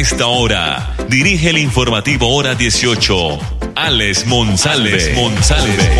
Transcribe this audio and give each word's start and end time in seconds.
Esta 0.00 0.28
hora, 0.28 0.94
dirige 1.08 1.50
el 1.50 1.58
informativo 1.58 2.34
Hora 2.34 2.54
18, 2.54 3.38
Alex 3.74 4.26
Monsalve. 4.26 4.94
Alex 4.94 5.14
Monsalve. 5.14 5.90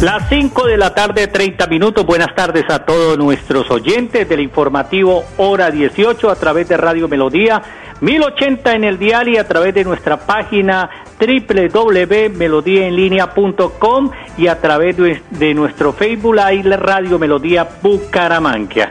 Las 0.00 0.28
5 0.28 0.66
de 0.68 0.76
la 0.76 0.94
tarde, 0.94 1.26
30 1.26 1.66
minutos. 1.66 2.06
Buenas 2.06 2.32
tardes 2.36 2.64
a 2.70 2.84
todos 2.84 3.18
nuestros 3.18 3.68
oyentes 3.68 4.28
del 4.28 4.38
informativo 4.38 5.24
Hora 5.36 5.72
18 5.72 6.30
a 6.30 6.36
través 6.36 6.68
de 6.68 6.76
Radio 6.76 7.08
Melodía, 7.08 7.62
1080 8.02 8.74
en 8.74 8.84
el 8.84 8.98
dial 8.98 9.28
y 9.28 9.38
a 9.38 9.46
través 9.46 9.74
de 9.74 9.84
nuestra 9.84 10.16
página 10.18 10.90
www.melodiaenlinea.com 11.20 14.10
y 14.36 14.48
a 14.48 14.60
través 14.60 14.96
de, 15.30 15.54
nuestro 15.54 15.92
Facebook 15.92 16.34
Live 16.34 16.76
Radio 16.78 17.20
Melodía 17.20 17.68
Bucaramanga. 17.80 18.90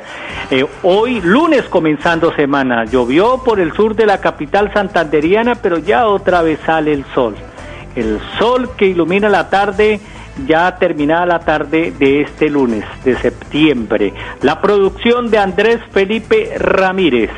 Eh, 0.50 0.66
hoy 0.84 1.20
lunes 1.20 1.66
comenzando 1.66 2.34
semana, 2.34 2.86
llovió 2.86 3.44
por 3.44 3.60
el 3.60 3.74
sur 3.74 3.96
de 3.96 4.06
la 4.06 4.22
capital 4.22 4.72
santanderiana, 4.74 5.56
pero 5.56 5.78
ya 5.78 6.08
otra 6.08 6.42
vez 6.42 6.62
sale 6.66 6.94
el 6.94 7.04
sol. 7.14 7.36
El 7.98 8.22
sol 8.40 8.70
que 8.78 8.86
ilumina 8.86 9.28
la 9.28 9.50
tarde 9.50 10.00
ya 10.48 10.78
terminada 10.78 11.26
la 11.26 11.40
tarde 11.40 11.92
de 12.00 12.22
este 12.22 12.50
lunes 12.50 12.86
de 13.04 13.18
septiembre. 13.18 14.14
La 14.42 14.62
producción 14.62 15.30
de 15.30 15.38
Andrés 15.38 15.82
Felipe 15.92 16.54
Ramírez. 16.58 17.30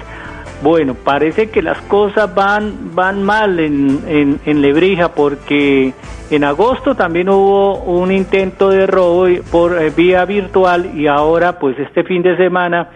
Bueno, 0.63 0.95
parece 0.95 1.51
que 1.51 1.61
las 1.61 1.81
cosas 1.81 2.33
van, 2.33 2.95
van 2.95 3.21
mal 3.21 3.59
en, 3.59 4.39
en, 4.45 4.61
Lebrija 4.61 5.09
porque 5.13 5.91
en 6.31 6.43
agosto 6.45 6.95
también 6.95 7.27
hubo 7.27 7.79
un 7.79 8.13
intento 8.13 8.69
de 8.69 8.87
robo 8.87 9.27
por 9.51 9.73
eh, 9.77 9.91
vía 9.93 10.23
virtual 10.23 10.97
y 10.97 11.07
ahora 11.07 11.59
pues 11.59 11.77
este 11.79 12.05
fin 12.05 12.21
de 12.23 12.37
semana 12.37 12.87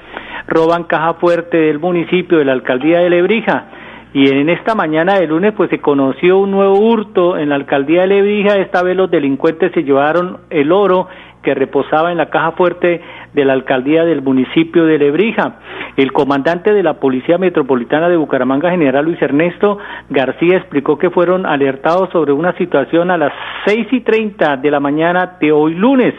roban 0.47 0.85
caja 0.85 1.15
fuerte 1.15 1.57
del 1.57 1.79
municipio 1.79 2.37
de 2.37 2.45
la 2.45 2.53
alcaldía 2.53 2.99
de 2.99 3.09
Lebrija. 3.09 3.65
Y 4.13 4.29
en 4.29 4.47
esta 4.47 4.73
mañana 4.73 5.19
de 5.19 5.27
lunes 5.27 5.53
pues 5.57 5.69
se 5.69 5.79
conoció 5.79 6.37
un 6.37 6.51
nuevo 6.51 6.79
hurto 6.79 7.37
en 7.37 7.49
la 7.49 7.55
alcaldía 7.55 8.03
de 8.03 8.07
Lebrija, 8.07 8.55
esta 8.55 8.81
vez 8.81 8.95
los 8.95 9.11
delincuentes 9.11 9.73
se 9.73 9.83
llevaron 9.83 10.37
el 10.49 10.71
oro 10.71 11.09
que 11.43 11.53
reposaba 11.53 12.13
en 12.13 12.17
la 12.17 12.29
caja 12.29 12.53
fuerte 12.53 13.01
de 13.33 13.45
la 13.45 13.53
alcaldía 13.53 14.03
del 14.03 14.21
municipio 14.21 14.85
de 14.85 14.97
Lebrija. 14.97 15.59
El 15.95 16.11
comandante 16.11 16.73
de 16.73 16.83
la 16.83 16.95
Policía 16.95 17.37
Metropolitana 17.37 18.09
de 18.09 18.17
Bucaramanga, 18.17 18.71
general 18.71 19.05
Luis 19.05 19.21
Ernesto 19.21 19.77
García, 20.09 20.57
explicó 20.57 20.97
que 20.97 21.09
fueron 21.09 21.45
alertados 21.45 22.09
sobre 22.11 22.31
una 22.31 22.53
situación 22.57 23.11
a 23.11 23.17
las 23.17 23.33
seis 23.65 23.87
y 23.91 24.01
treinta 24.01 24.57
de 24.57 24.71
la 24.71 24.79
mañana 24.79 25.37
de 25.39 25.51
hoy 25.51 25.75
lunes. 25.75 26.13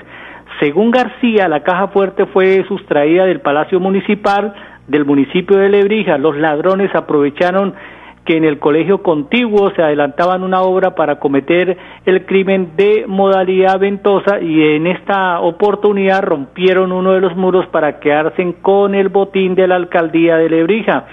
Según 0.61 0.91
García, 0.91 1.49
la 1.49 1.63
caja 1.63 1.89
fuerte 1.89 2.27
fue 2.27 2.65
sustraída 2.67 3.25
del 3.25 3.41
Palacio 3.41 3.79
Municipal 3.79 4.55
del 4.89 5.05
municipio 5.05 5.59
de 5.59 5.69
Lebrija, 5.69 6.19
los 6.19 6.37
ladrones 6.37 6.93
aprovecharon 6.95 7.75
que 8.29 8.37
en 8.37 8.45
el 8.45 8.59
colegio 8.59 9.03
contiguo 9.03 9.71
se 9.75 9.83
adelantaban 9.83 10.43
una 10.43 10.61
obra 10.61 10.95
para 10.95 11.19
cometer 11.19 11.79
el 12.05 12.27
crimen 12.27 12.73
de 12.77 13.07
modalidad 13.09 13.79
ventosa 13.79 14.39
y 14.39 14.77
en 14.77 14.87
esta 14.87 15.41
oportunidad 15.41 16.23
rompieron 16.25 16.93
uno 16.93 17.13
de 17.13 17.23
los 17.23 17.35
muros 17.37 17.67
para 17.69 18.01
quedarse 18.01 18.57
con 18.61 18.95
el 18.95 19.09
botín 19.09 19.55
de 19.55 19.67
la 19.67 19.77
alcaldía 19.77 20.37
de 20.37 20.51
Lebrija. 20.51 21.07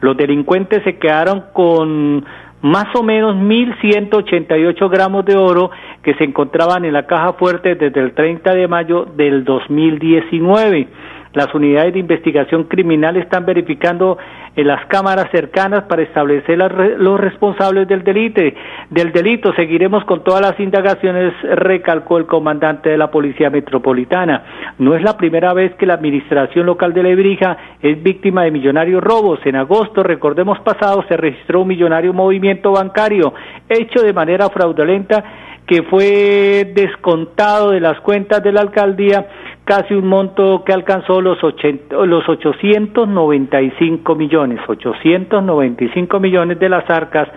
Los 0.00 0.16
delincuentes 0.16 0.82
se 0.82 0.96
quedaron 0.96 1.44
con 1.52 2.24
más 2.62 2.86
o 2.94 3.02
menos 3.02 3.36
1.188 3.36 4.88
gramos 4.88 5.26
de 5.26 5.36
oro 5.36 5.70
que 6.02 6.14
se 6.14 6.24
encontraban 6.24 6.86
en 6.86 6.94
la 6.94 7.06
caja 7.06 7.34
fuerte 7.34 7.74
desde 7.74 8.00
el 8.00 8.14
30 8.14 8.54
de 8.54 8.66
mayo 8.66 9.04
del 9.14 9.44
2019. 9.44 10.88
Las 11.34 11.54
unidades 11.54 11.94
de 11.94 12.00
investigación 12.00 12.64
criminal 12.64 13.16
están 13.16 13.46
verificando 13.46 14.18
en 14.54 14.66
las 14.66 14.84
cámaras 14.86 15.30
cercanas 15.30 15.84
para 15.84 16.02
establecer 16.02 16.58
los 16.58 17.18
responsables 17.18 17.88
del 17.88 18.04
delito. 18.04 18.42
Del 18.90 19.12
delito 19.12 19.54
seguiremos 19.54 20.04
con 20.04 20.22
todas 20.22 20.42
las 20.42 20.60
indagaciones, 20.60 21.32
recalcó 21.54 22.18
el 22.18 22.26
comandante 22.26 22.90
de 22.90 22.98
la 22.98 23.10
Policía 23.10 23.48
Metropolitana. 23.48 24.74
No 24.78 24.94
es 24.94 25.02
la 25.02 25.16
primera 25.16 25.54
vez 25.54 25.74
que 25.76 25.86
la 25.86 25.94
administración 25.94 26.66
local 26.66 26.92
de 26.92 27.02
Lebrija 27.02 27.56
es 27.80 28.02
víctima 28.02 28.44
de 28.44 28.50
millonarios 28.50 29.02
robos. 29.02 29.40
En 29.44 29.56
agosto, 29.56 30.02
recordemos 30.02 30.60
pasado, 30.60 31.02
se 31.08 31.16
registró 31.16 31.62
un 31.62 31.68
millonario 31.68 32.12
movimiento 32.12 32.72
bancario 32.72 33.32
hecho 33.68 34.02
de 34.02 34.12
manera 34.12 34.50
fraudulenta 34.50 35.24
que 35.66 35.82
fue 35.84 36.72
descontado 36.74 37.70
de 37.70 37.80
las 37.80 38.00
cuentas 38.00 38.42
de 38.42 38.52
la 38.52 38.60
alcaldía 38.60 39.26
casi 39.64 39.94
un 39.94 40.06
monto 40.08 40.64
que 40.64 40.72
alcanzó 40.72 41.20
los, 41.20 41.38
los 41.42 42.28
895 42.28 44.14
millones, 44.14 44.60
895 44.66 46.20
millones 46.20 46.58
de 46.58 46.68
las 46.68 46.88
arcas 46.90 47.28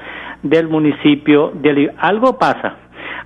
del 0.42 0.68
municipio 0.68 1.52
de 1.54 1.92
Algo 1.98 2.38
pasa. 2.38 2.78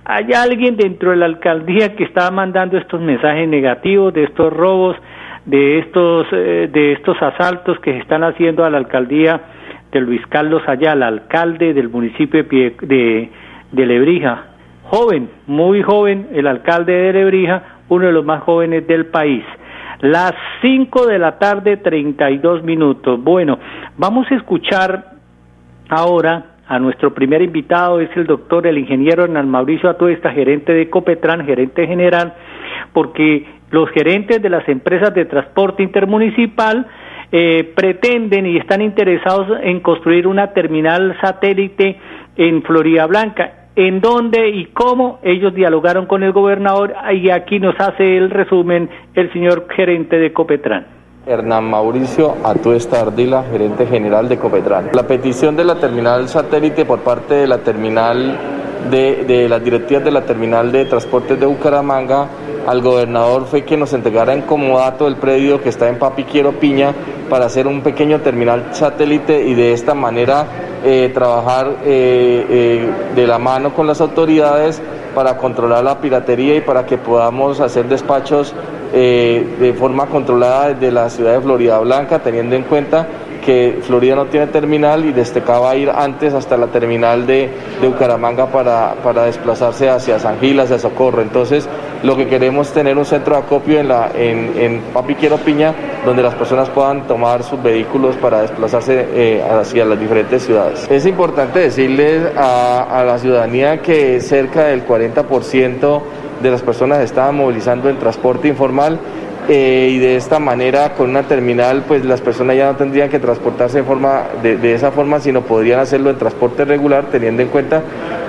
Hay 0.04 0.32
alguien 0.32 0.76
dentro 0.76 1.10
de 1.10 1.16
la 1.16 1.26
alcaldía 1.26 1.94
que 1.94 2.04
está 2.04 2.30
mandando 2.30 2.78
estos 2.78 3.00
mensajes 3.00 3.48
negativos 3.48 4.12
de 4.12 4.24
estos 4.24 4.52
robos, 4.52 4.96
de 5.44 5.78
estos, 5.78 6.26
eh, 6.32 6.68
de 6.72 6.92
estos 6.92 7.20
asaltos 7.22 7.78
que 7.80 7.92
se 7.92 7.98
están 7.98 8.24
haciendo 8.24 8.64
a 8.64 8.70
la 8.70 8.78
alcaldía 8.78 9.40
de 9.92 10.00
Luis 10.00 10.24
Carlos 10.28 10.62
Ayala, 10.66 11.06
alcalde 11.08 11.74
del 11.74 11.88
municipio 11.88 12.44
de, 12.44 13.30
de 13.72 13.86
Lebrija. 13.86 14.46
Joven, 14.84 15.30
muy 15.46 15.82
joven, 15.82 16.28
el 16.32 16.46
alcalde 16.46 16.92
de 16.92 17.12
Lebrija, 17.12 17.79
uno 17.90 18.06
de 18.06 18.12
los 18.12 18.24
más 18.24 18.42
jóvenes 18.42 18.86
del 18.86 19.06
país. 19.06 19.44
Las 20.00 20.32
5 20.62 21.06
de 21.06 21.18
la 21.18 21.38
tarde, 21.38 21.76
32 21.76 22.62
minutos. 22.62 23.22
Bueno, 23.22 23.58
vamos 23.98 24.26
a 24.30 24.36
escuchar 24.36 25.12
ahora 25.90 26.46
a 26.66 26.78
nuestro 26.78 27.12
primer 27.12 27.42
invitado, 27.42 28.00
es 28.00 28.08
el 28.16 28.26
doctor, 28.26 28.66
el 28.66 28.78
ingeniero 28.78 29.24
Hernán 29.24 29.48
Mauricio 29.50 29.90
Atuesta, 29.90 30.30
gerente 30.30 30.72
de 30.72 30.88
Copetran, 30.88 31.44
gerente 31.44 31.86
general, 31.86 32.32
porque 32.92 33.44
los 33.70 33.90
gerentes 33.90 34.40
de 34.40 34.48
las 34.48 34.66
empresas 34.68 35.12
de 35.12 35.24
transporte 35.24 35.82
intermunicipal 35.82 36.86
eh, 37.32 37.72
pretenden 37.74 38.46
y 38.46 38.56
están 38.56 38.82
interesados 38.82 39.58
en 39.62 39.80
construir 39.80 40.26
una 40.26 40.52
terminal 40.52 41.16
satélite 41.20 41.98
en 42.36 42.62
Florida 42.62 43.06
Blanca 43.06 43.59
en 43.76 44.00
dónde 44.00 44.48
y 44.48 44.66
cómo 44.66 45.18
ellos 45.22 45.54
dialogaron 45.54 46.06
con 46.06 46.22
el 46.22 46.32
gobernador 46.32 46.94
y 47.12 47.30
aquí 47.30 47.58
nos 47.58 47.78
hace 47.78 48.16
el 48.16 48.30
resumen 48.30 48.88
el 49.14 49.32
señor 49.32 49.66
gerente 49.74 50.18
de 50.18 50.32
Copetran. 50.32 50.86
Hernán 51.26 51.64
Mauricio 51.64 52.34
Atuesta 52.44 53.00
Ardila, 53.00 53.44
gerente 53.50 53.86
general 53.86 54.28
de 54.28 54.38
Copetran. 54.38 54.88
La 54.94 55.06
petición 55.06 55.56
de 55.56 55.64
la 55.64 55.76
terminal 55.76 56.28
satélite 56.28 56.84
por 56.84 57.00
parte 57.00 57.34
de 57.34 57.46
la 57.46 57.58
terminal 57.58 58.59
de, 58.90 59.24
de 59.24 59.48
las 59.48 59.62
directivas 59.62 60.04
de 60.04 60.10
la 60.10 60.22
terminal 60.22 60.70
de 60.70 60.84
transportes 60.84 61.38
de 61.38 61.46
Bucaramanga 61.46 62.28
al 62.66 62.82
gobernador 62.82 63.46
fue 63.46 63.64
que 63.64 63.76
nos 63.76 63.92
entregara 63.92 64.34
en 64.34 64.42
comodato 64.42 65.06
el 65.06 65.16
predio 65.16 65.62
que 65.62 65.70
está 65.70 65.88
en 65.88 65.98
Papiquiero 65.98 66.52
Piña 66.52 66.94
para 67.28 67.46
hacer 67.46 67.66
un 67.66 67.80
pequeño 67.82 68.20
terminal 68.20 68.68
satélite 68.72 69.44
y 69.44 69.54
de 69.54 69.72
esta 69.72 69.94
manera 69.94 70.46
eh, 70.84 71.10
trabajar 71.12 71.76
eh, 71.84 72.46
eh, 72.48 72.90
de 73.14 73.26
la 73.26 73.38
mano 73.38 73.74
con 73.74 73.86
las 73.86 74.00
autoridades 74.00 74.80
para 75.14 75.36
controlar 75.36 75.84
la 75.84 76.00
piratería 76.00 76.56
y 76.56 76.60
para 76.60 76.86
que 76.86 76.96
podamos 76.96 77.60
hacer 77.60 77.86
despachos 77.86 78.54
de 78.92 79.74
forma 79.78 80.06
controlada 80.06 80.74
desde 80.74 80.90
la 80.90 81.08
ciudad 81.10 81.34
de 81.34 81.40
Florida 81.40 81.78
Blanca, 81.78 82.18
teniendo 82.18 82.56
en 82.56 82.64
cuenta 82.64 83.06
que 83.44 83.80
Florida 83.82 84.14
no 84.14 84.26
tiene 84.26 84.46
terminal 84.48 85.04
y 85.04 85.12
destacaba 85.12 85.74
ir 85.76 85.90
antes 85.90 86.34
hasta 86.34 86.56
la 86.56 86.68
terminal 86.68 87.26
de, 87.26 87.50
de 87.80 87.88
Bucaramanga 87.88 88.46
para, 88.46 88.94
para, 89.02 89.24
desplazarse 89.24 89.88
hacia 89.88 90.18
San 90.18 90.38
Gil, 90.40 90.60
hacia 90.60 90.78
Socorro. 90.78 91.22
Entonces, 91.22 91.68
lo 92.02 92.16
que 92.16 92.28
queremos 92.28 92.68
es 92.68 92.74
tener 92.74 92.96
un 92.96 93.04
centro 93.04 93.34
de 93.34 93.42
acopio 93.42 93.80
en, 93.80 93.88
la, 93.88 94.10
en, 94.14 94.52
en 94.58 94.80
Papiquero 94.92 95.36
Piña 95.38 95.74
donde 96.04 96.22
las 96.22 96.34
personas 96.34 96.68
puedan 96.70 97.06
tomar 97.06 97.42
sus 97.42 97.62
vehículos 97.62 98.16
para 98.16 98.40
desplazarse 98.42 99.06
eh, 99.12 99.42
hacia 99.42 99.84
las 99.84 100.00
diferentes 100.00 100.42
ciudades. 100.42 100.86
Es 100.90 101.04
importante 101.06 101.58
decirles 101.58 102.34
a, 102.36 103.00
a 103.00 103.04
la 103.04 103.18
ciudadanía 103.18 103.82
que 103.82 104.20
cerca 104.20 104.64
del 104.66 104.86
40% 104.86 106.02
de 106.42 106.50
las 106.50 106.62
personas 106.62 107.00
estaban 107.00 107.36
movilizando 107.36 107.88
el 107.88 107.98
transporte 107.98 108.48
informal 108.48 108.98
eh, 109.52 109.90
y 109.90 109.98
de 109.98 110.14
esta 110.14 110.38
manera 110.38 110.94
con 110.94 111.10
una 111.10 111.24
terminal 111.24 111.82
pues 111.88 112.04
las 112.04 112.20
personas 112.20 112.56
ya 112.56 112.70
no 112.70 112.76
tendrían 112.76 113.08
que 113.10 113.18
transportarse 113.18 113.78
de, 113.78 113.84
forma, 113.84 114.26
de, 114.42 114.72
esa 114.72 114.92
forma 114.92 115.18
sino 115.18 115.42
podrían 115.42 115.80
hacerlo 115.80 116.10
en 116.10 116.18
transporte 116.18 116.64
regular 116.64 117.06
teniendo 117.10 117.42
en 117.42 117.48
cuenta 117.48 117.82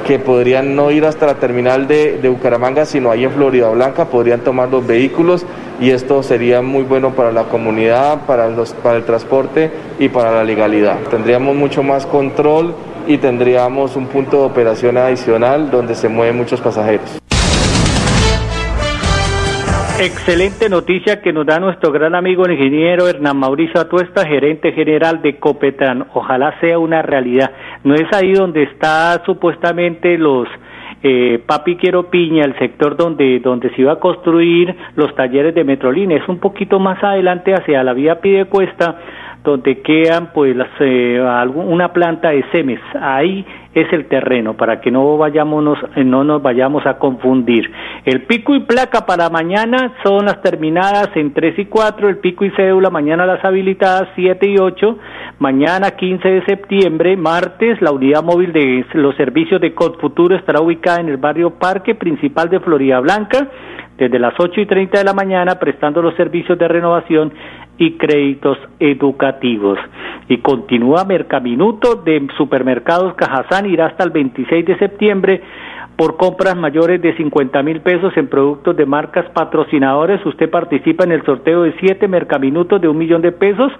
que 0.07 0.17
podrían 0.17 0.75
no 0.75 0.89
ir 0.89 1.05
hasta 1.05 1.27
la 1.27 1.35
terminal 1.35 1.87
de, 1.87 2.17
de 2.17 2.27
Bucaramanga 2.27 2.85
sino 2.85 3.11
ahí 3.11 3.23
en 3.23 3.31
Florida 3.31 3.69
Blanca 3.69 4.05
podrían 4.05 4.39
tomar 4.39 4.69
los 4.69 4.87
vehículos 4.87 5.45
y 5.79 5.91
esto 5.91 6.23
sería 6.23 6.63
muy 6.63 6.83
bueno 6.83 7.11
para 7.11 7.31
la 7.31 7.43
comunidad, 7.43 8.21
para, 8.25 8.49
los, 8.49 8.73
para 8.73 8.97
el 8.97 9.03
transporte 9.03 9.71
y 9.99 10.09
para 10.09 10.31
la 10.31 10.43
legalidad. 10.43 10.97
Tendríamos 11.09 11.55
mucho 11.55 11.83
más 11.83 12.05
control 12.05 12.73
y 13.07 13.17
tendríamos 13.17 13.95
un 13.95 14.07
punto 14.07 14.37
de 14.37 14.43
operación 14.45 14.97
adicional 14.97 15.69
donde 15.69 15.95
se 15.95 16.07
mueven 16.09 16.37
muchos 16.37 16.61
pasajeros. 16.61 17.21
Excelente 20.03 20.67
noticia 20.67 21.21
que 21.21 21.31
nos 21.31 21.45
da 21.45 21.59
nuestro 21.59 21.91
gran 21.91 22.15
amigo 22.15 22.43
el 22.43 22.53
ingeniero 22.53 23.07
Hernán 23.07 23.37
Mauricio 23.37 23.79
Atuesta, 23.79 24.25
gerente 24.25 24.71
general 24.71 25.21
de 25.21 25.37
Copetran. 25.37 26.07
Ojalá 26.15 26.59
sea 26.59 26.79
una 26.79 27.03
realidad. 27.03 27.51
No 27.83 27.93
es 27.93 28.11
ahí 28.11 28.33
donde 28.33 28.63
está 28.63 29.21
supuestamente 29.27 30.17
los 30.17 30.47
eh, 31.03 31.43
Papi 31.45 31.75
Quiero 31.75 32.09
Piña, 32.09 32.45
el 32.45 32.57
sector 32.57 32.97
donde, 32.97 33.41
donde 33.41 33.69
se 33.75 33.81
iba 33.81 33.93
a 33.93 33.99
construir 33.99 34.75
los 34.95 35.13
talleres 35.13 35.53
de 35.53 35.63
Metrolina. 35.63 36.15
Es 36.15 36.27
un 36.27 36.39
poquito 36.39 36.79
más 36.79 37.03
adelante 37.03 37.53
hacia 37.53 37.83
la 37.83 37.93
vía 37.93 38.21
Pidecuesta 38.21 38.97
donde 39.43 39.81
quedan 39.81 40.31
pues 40.33 40.55
las, 40.55 40.69
eh, 40.79 41.19
una 41.55 41.91
planta 41.93 42.29
de 42.29 42.43
semes. 42.51 42.79
Ahí 42.99 43.45
es 43.73 43.91
el 43.93 44.05
terreno 44.07 44.55
para 44.55 44.81
que 44.81 44.91
no 44.91 45.17
vayamos 45.17 45.79
eh, 45.95 46.03
no 46.03 46.23
nos 46.23 46.41
vayamos 46.41 46.85
a 46.85 46.97
confunir. 46.97 47.71
El 48.05 48.23
pico 48.23 48.53
y 48.53 48.59
placa 48.61 49.05
para 49.05 49.29
mañana 49.29 49.93
son 50.03 50.25
las 50.25 50.41
terminadas 50.41 51.09
en 51.15 51.33
3 51.33 51.59
y 51.59 51.65
4, 51.65 52.09
el 52.09 52.17
pico 52.17 52.45
y 52.45 52.51
cédula 52.51 52.89
mañana 52.89 53.25
las 53.25 53.43
habilitadas 53.43 54.09
7 54.15 54.47
y 54.47 54.57
8, 54.57 54.97
mañana 55.39 55.91
15 55.91 56.27
de 56.27 56.45
septiembre, 56.45 57.15
martes, 57.15 57.81
la 57.81 57.91
unidad 57.91 58.23
móvil 58.23 58.51
de 58.51 58.85
los 58.93 59.15
servicios 59.15 59.61
de 59.61 59.73
COD 59.73 59.99
Futuro 59.99 60.35
estará 60.35 60.61
ubicada 60.61 60.99
en 60.99 61.09
el 61.09 61.17
barrio 61.17 61.51
Parque 61.51 61.95
Principal 61.95 62.49
de 62.49 62.59
Florida 62.59 62.99
Blanca 62.99 63.47
desde 63.97 64.17
las 64.17 64.33
8 64.39 64.61
y 64.61 64.65
30 64.65 64.97
de 64.97 65.03
la 65.03 65.13
mañana 65.13 65.59
prestando 65.59 66.01
los 66.01 66.15
servicios 66.15 66.57
de 66.57 66.67
renovación 66.67 67.31
y 67.77 67.97
créditos 67.97 68.57
educativos. 68.79 69.79
Y 70.27 70.37
continúa 70.37 71.03
Mercaminuto 71.03 71.95
de 71.95 72.27
Supermercados 72.37 73.15
Cajazán, 73.15 73.65
irá 73.65 73.87
hasta 73.87 74.03
el 74.03 74.11
26 74.11 74.65
de 74.65 74.77
septiembre 74.77 75.41
por 76.01 76.17
compras 76.17 76.55
mayores 76.55 77.01
de 77.01 77.15
50 77.15 77.61
mil 77.63 77.81
pesos 77.81 78.15
en 78.17 78.27
productos 78.27 78.75
de 78.75 78.85
marcas 78.85 79.29
patrocinadores. 79.31 80.25
Usted 80.25 80.49
participa 80.49 81.03
en 81.03 81.11
el 81.11 81.23
sorteo 81.23 81.63
de 81.63 81.75
siete 81.79 82.07
mercaminutos 82.07 82.81
de 82.81 82.87
un 82.87 82.97
millón 82.97 83.21
de 83.21 83.31
pesos, 83.31 83.71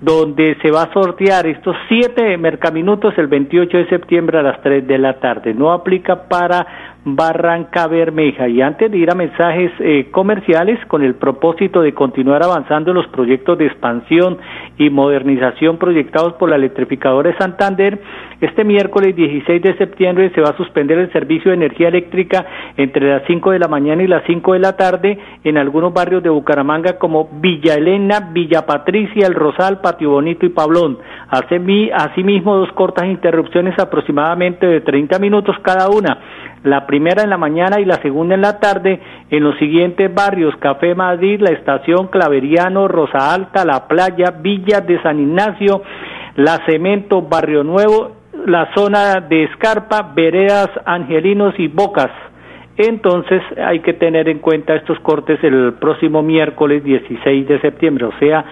donde 0.00 0.56
se 0.60 0.70
va 0.70 0.82
a 0.82 0.92
sortear 0.92 1.46
estos 1.46 1.74
siete 1.88 2.36
mercaminutos 2.36 3.16
el 3.16 3.26
28 3.26 3.76
de 3.78 3.88
septiembre 3.88 4.38
a 4.38 4.42
las 4.42 4.60
3 4.60 4.86
de 4.86 4.98
la 4.98 5.18
tarde. 5.20 5.54
No 5.54 5.72
aplica 5.72 6.28
para 6.28 6.91
Barranca 7.04 7.88
Bermeja. 7.88 8.48
Y 8.48 8.62
antes 8.62 8.90
de 8.90 8.96
ir 8.96 9.10
a 9.10 9.14
mensajes 9.14 9.72
eh, 9.80 10.08
comerciales, 10.12 10.78
con 10.86 11.02
el 11.02 11.16
propósito 11.16 11.82
de 11.82 11.94
continuar 11.94 12.44
avanzando 12.44 12.90
en 12.90 12.96
los 12.96 13.08
proyectos 13.08 13.58
de 13.58 13.66
expansión 13.66 14.38
y 14.78 14.88
modernización 14.88 15.78
proyectados 15.78 16.34
por 16.34 16.48
la 16.48 16.56
electrificadora 16.56 17.30
de 17.30 17.38
Santander, 17.38 18.00
este 18.40 18.62
miércoles 18.64 19.16
16 19.16 19.62
de 19.62 19.76
septiembre 19.78 20.30
se 20.34 20.40
va 20.40 20.50
a 20.50 20.56
suspender 20.56 20.98
el 20.98 21.12
servicio 21.12 21.50
de 21.50 21.56
energía 21.56 21.88
eléctrica 21.88 22.46
entre 22.76 23.08
las 23.08 23.22
5 23.26 23.50
de 23.50 23.58
la 23.58 23.68
mañana 23.68 24.02
y 24.02 24.06
las 24.06 24.22
5 24.26 24.52
de 24.52 24.58
la 24.60 24.76
tarde 24.76 25.18
en 25.42 25.58
algunos 25.58 25.92
barrios 25.92 26.22
de 26.22 26.30
Bucaramanga 26.30 26.98
como 26.98 27.28
Villa 27.40 27.74
Elena, 27.74 28.30
Villa 28.32 28.64
Patricia, 28.64 29.26
El 29.26 29.34
Rosal, 29.34 29.80
Patio 29.80 30.10
Bonito 30.10 30.46
y 30.46 30.50
Pablón. 30.50 30.98
Asimismo, 31.28 32.56
dos 32.56 32.72
cortas 32.72 33.06
interrupciones 33.06 33.78
aproximadamente 33.78 34.66
de 34.66 34.80
30 34.80 35.18
minutos 35.18 35.56
cada 35.62 35.88
una 35.88 36.18
la 36.64 36.86
primera 36.86 37.22
en 37.22 37.30
la 37.30 37.38
mañana 37.38 37.80
y 37.80 37.84
la 37.84 37.96
segunda 38.02 38.34
en 38.34 38.40
la 38.40 38.60
tarde 38.60 39.00
en 39.30 39.42
los 39.42 39.56
siguientes 39.58 40.12
barrios, 40.14 40.54
Café 40.56 40.94
Madrid, 40.94 41.40
La 41.40 41.50
Estación, 41.50 42.08
Claveriano, 42.08 42.88
Rosa 42.88 43.34
Alta, 43.34 43.64
La 43.64 43.88
Playa, 43.88 44.30
Villa 44.40 44.80
de 44.80 45.00
San 45.02 45.18
Ignacio, 45.18 45.82
La 46.36 46.64
Cemento, 46.66 47.22
Barrio 47.22 47.64
Nuevo, 47.64 48.16
la 48.46 48.72
zona 48.74 49.20
de 49.20 49.44
Escarpa, 49.44 50.12
Veredas, 50.14 50.70
Angelinos 50.84 51.54
y 51.58 51.68
Bocas. 51.68 52.10
Entonces 52.76 53.42
hay 53.62 53.80
que 53.80 53.92
tener 53.92 54.28
en 54.28 54.38
cuenta 54.38 54.74
estos 54.74 54.98
cortes 55.00 55.38
el 55.42 55.74
próximo 55.74 56.22
miércoles 56.22 56.82
16 56.82 57.46
de 57.46 57.60
septiembre, 57.60 58.06
o 58.06 58.18
sea, 58.18 58.44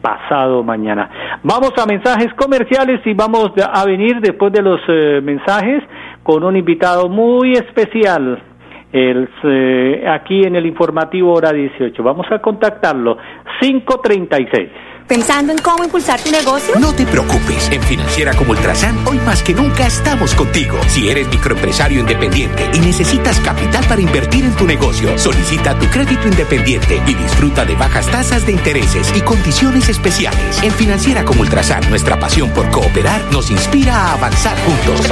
pasado 0.00 0.62
mañana. 0.62 1.38
Vamos 1.42 1.72
a 1.78 1.86
mensajes 1.86 2.32
comerciales 2.34 3.00
y 3.06 3.14
vamos 3.14 3.52
a 3.58 3.84
venir 3.84 4.20
después 4.20 4.52
de 4.52 4.62
los 4.62 4.80
eh, 4.86 5.20
mensajes 5.22 5.82
con 6.24 6.42
un 6.42 6.56
invitado 6.56 7.08
muy 7.08 7.52
especial. 7.52 8.42
El, 8.90 9.28
eh, 9.44 10.04
aquí 10.08 10.42
en 10.42 10.56
el 10.56 10.66
informativo 10.66 11.32
hora 11.32 11.52
18. 11.52 12.02
Vamos 12.02 12.26
a 12.30 12.40
contactarlo. 12.40 13.18
536. 13.60 14.70
¿Pensando 15.06 15.52
en 15.52 15.58
cómo 15.58 15.84
impulsar 15.84 16.18
tu 16.22 16.30
negocio? 16.30 16.74
No 16.78 16.94
te 16.94 17.04
preocupes. 17.04 17.68
En 17.70 17.82
Financiera 17.82 18.32
como 18.32 18.52
Ultrasan, 18.52 19.06
hoy 19.06 19.18
más 19.18 19.42
que 19.42 19.52
nunca 19.52 19.86
estamos 19.86 20.34
contigo. 20.34 20.78
Si 20.88 21.10
eres 21.10 21.28
microempresario 21.28 22.00
independiente 22.00 22.70
y 22.72 22.78
necesitas 22.78 23.38
capital 23.40 23.84
para 23.84 24.00
invertir 24.00 24.46
en 24.46 24.56
tu 24.56 24.66
negocio, 24.66 25.18
solicita 25.18 25.78
tu 25.78 25.86
crédito 25.88 26.26
independiente 26.26 27.02
y 27.06 27.14
disfruta 27.14 27.66
de 27.66 27.74
bajas 27.74 28.06
tasas 28.06 28.46
de 28.46 28.52
intereses 28.52 29.12
y 29.14 29.20
condiciones 29.20 29.90
especiales. 29.90 30.62
En 30.62 30.72
Financiera 30.72 31.22
como 31.24 31.42
Ultrasan, 31.42 31.88
nuestra 31.90 32.18
pasión 32.18 32.50
por 32.50 32.70
cooperar 32.70 33.20
nos 33.30 33.50
inspira 33.50 33.94
a 33.94 34.12
avanzar 34.14 34.56
juntos. 34.64 35.06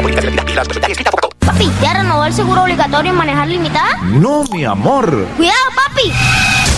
Papi, 1.41 1.71
¿ya 1.83 1.95
renovó 1.95 2.25
el 2.25 2.33
seguro 2.33 2.63
obligatorio 2.63 3.13
y 3.13 3.17
manejar 3.17 3.49
limitada? 3.49 3.99
No, 4.05 4.45
mi 4.45 4.65
amor. 4.65 5.27
Cuidado, 5.37 5.59
papi. 5.75 6.13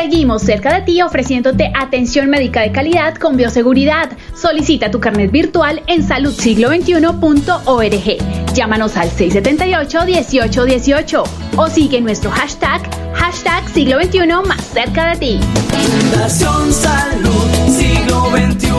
Seguimos 0.10 0.42
cerca 0.42 0.74
de 0.74 0.84
ti 0.84 1.02
ofreciéndote 1.02 1.70
atención 1.76 2.30
médica 2.30 2.62
de 2.62 2.72
calidad 2.72 3.16
con 3.16 3.36
bioseguridad. 3.36 4.10
Solicita 4.34 4.90
tu 4.90 5.02
carnet 5.02 5.30
virtual 5.30 5.84
en 5.88 6.08
saludsiglo21.org. 6.08 8.54
Llámanos 8.54 8.96
al 8.96 9.10
678-1818 9.10 11.24
o 11.58 11.68
sigue 11.68 12.00
nuestro 12.00 12.32
hashtag, 12.32 12.90
hashtag 13.16 13.68
siglo 13.68 14.02
XXI 14.02 14.28
más 14.48 14.66
cerca 14.68 15.10
de 15.10 15.18
ti. 15.18 15.42
Fundación 15.74 16.72
Salud 16.72 17.50
Siglo 17.68 18.30
XXI. 18.30 18.70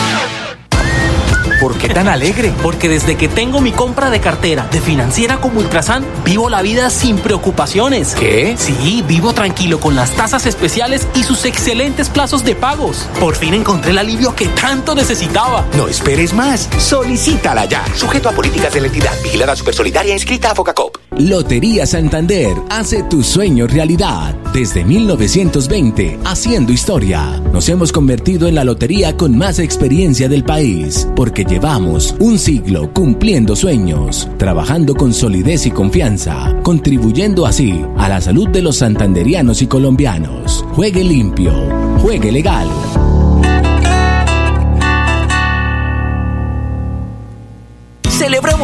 ¿Por 1.66 1.78
qué 1.78 1.88
tan 1.88 2.06
alegre? 2.06 2.52
Porque 2.62 2.88
desde 2.88 3.16
que 3.16 3.26
tengo 3.26 3.60
mi 3.60 3.72
compra 3.72 4.08
de 4.08 4.20
cartera 4.20 4.68
de 4.70 4.80
financiera 4.80 5.40
como 5.40 5.58
Ultrasan, 5.58 6.06
vivo 6.24 6.48
la 6.48 6.62
vida 6.62 6.90
sin 6.90 7.18
preocupaciones. 7.18 8.14
¿Qué? 8.14 8.54
Sí, 8.56 9.02
vivo 9.04 9.32
tranquilo 9.32 9.80
con 9.80 9.96
las 9.96 10.12
tasas 10.12 10.46
especiales 10.46 11.08
y 11.16 11.24
sus 11.24 11.44
excelentes 11.44 12.08
plazos 12.08 12.44
de 12.44 12.54
pagos. 12.54 13.08
Por 13.18 13.34
fin 13.34 13.52
encontré 13.52 13.90
el 13.90 13.98
alivio 13.98 14.36
que 14.36 14.46
tanto 14.46 14.94
necesitaba. 14.94 15.64
No 15.76 15.88
esperes 15.88 16.32
más. 16.34 16.68
Solicítala 16.78 17.64
ya. 17.64 17.84
Sujeto 17.96 18.28
a 18.28 18.32
políticas 18.32 18.72
de 18.72 18.82
la 18.82 18.86
entidad. 18.86 19.20
Vigilada 19.24 19.56
Supersolidaria 19.56 20.12
inscrita 20.12 20.52
a 20.52 20.54
Focacop. 20.54 21.05
Lotería 21.18 21.86
Santander 21.86 22.54
hace 22.68 23.02
tu 23.04 23.22
sueño 23.22 23.66
realidad. 23.66 24.34
Desde 24.52 24.84
1920, 24.84 26.18
haciendo 26.24 26.74
historia. 26.74 27.40
Nos 27.54 27.70
hemos 27.70 27.90
convertido 27.90 28.46
en 28.48 28.54
la 28.54 28.64
lotería 28.64 29.16
con 29.16 29.36
más 29.36 29.58
experiencia 29.58 30.28
del 30.28 30.44
país. 30.44 31.08
Porque 31.16 31.44
llevamos 31.44 32.14
un 32.20 32.38
siglo 32.38 32.92
cumpliendo 32.92 33.56
sueños, 33.56 34.28
trabajando 34.36 34.94
con 34.94 35.14
solidez 35.14 35.64
y 35.64 35.70
confianza, 35.70 36.54
contribuyendo 36.62 37.46
así 37.46 37.82
a 37.96 38.10
la 38.10 38.20
salud 38.20 38.50
de 38.50 38.60
los 38.60 38.76
santanderianos 38.76 39.62
y 39.62 39.68
colombianos. 39.68 40.66
Juegue 40.74 41.02
limpio, 41.02 41.54
juegue 42.02 42.30
legal. 42.30 42.68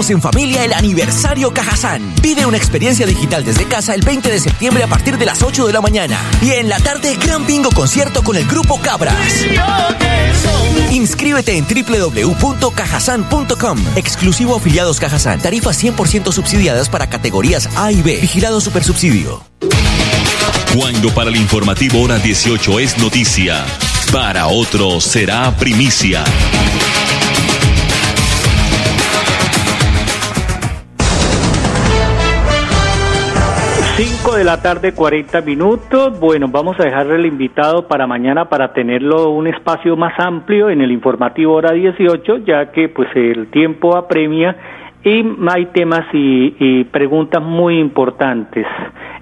En 0.08 0.20
familia 0.20 0.64
el 0.64 0.72
aniversario 0.72 1.54
Cajazán. 1.54 2.12
Vive 2.20 2.44
una 2.44 2.56
experiencia 2.56 3.06
digital 3.06 3.44
desde 3.44 3.66
casa 3.66 3.94
el 3.94 4.02
20 4.02 4.30
de 4.30 4.40
septiembre 4.40 4.82
a 4.82 4.88
partir 4.88 5.16
de 5.16 5.24
las 5.24 5.44
8 5.44 5.64
de 5.64 5.72
la 5.72 5.80
mañana. 5.80 6.18
Y 6.42 6.50
en 6.50 6.68
la 6.68 6.80
tarde, 6.80 7.16
gran 7.24 7.46
bingo 7.46 7.70
concierto 7.70 8.24
con 8.24 8.34
el 8.36 8.44
grupo 8.44 8.80
Cabras. 8.80 9.16
Inscríbete 10.90 11.56
en 11.56 11.66
www.cajasan.com. 11.66 13.78
Exclusivo 13.94 14.56
afiliados 14.56 14.98
Cajazán. 14.98 15.40
Tarifas 15.40 15.80
100% 15.80 16.32
subsidiadas 16.32 16.88
para 16.88 17.08
categorías 17.08 17.68
A 17.76 17.92
y 17.92 18.02
B. 18.02 18.18
Vigilado 18.20 18.60
Supersubsidio. 18.60 19.44
Cuando 20.76 21.14
para 21.14 21.30
el 21.30 21.36
informativo 21.36 22.02
hora 22.02 22.18
18 22.18 22.80
es 22.80 22.98
noticia, 22.98 23.64
para 24.10 24.48
otro 24.48 25.00
será 25.00 25.56
primicia. 25.56 26.24
5 33.94 34.36
de 34.36 34.44
la 34.44 34.62
tarde, 34.62 34.94
40 34.94 35.42
minutos. 35.42 36.18
Bueno, 36.18 36.48
vamos 36.48 36.80
a 36.80 36.84
dejarle 36.84 37.16
el 37.16 37.26
invitado 37.26 37.86
para 37.88 38.06
mañana 38.06 38.48
para 38.48 38.72
tenerlo 38.72 39.28
un 39.28 39.46
espacio 39.46 39.98
más 39.98 40.18
amplio 40.18 40.70
en 40.70 40.80
el 40.80 40.90
informativo 40.90 41.52
hora 41.52 41.72
18, 41.72 42.38
ya 42.38 42.72
que 42.72 42.88
pues 42.88 43.10
el 43.14 43.48
tiempo 43.48 43.94
apremia 43.94 44.56
y 45.04 45.22
hay 45.46 45.66
temas 45.74 46.06
y, 46.14 46.84
preguntas 46.84 47.42
muy 47.42 47.78
importantes. 47.78 48.66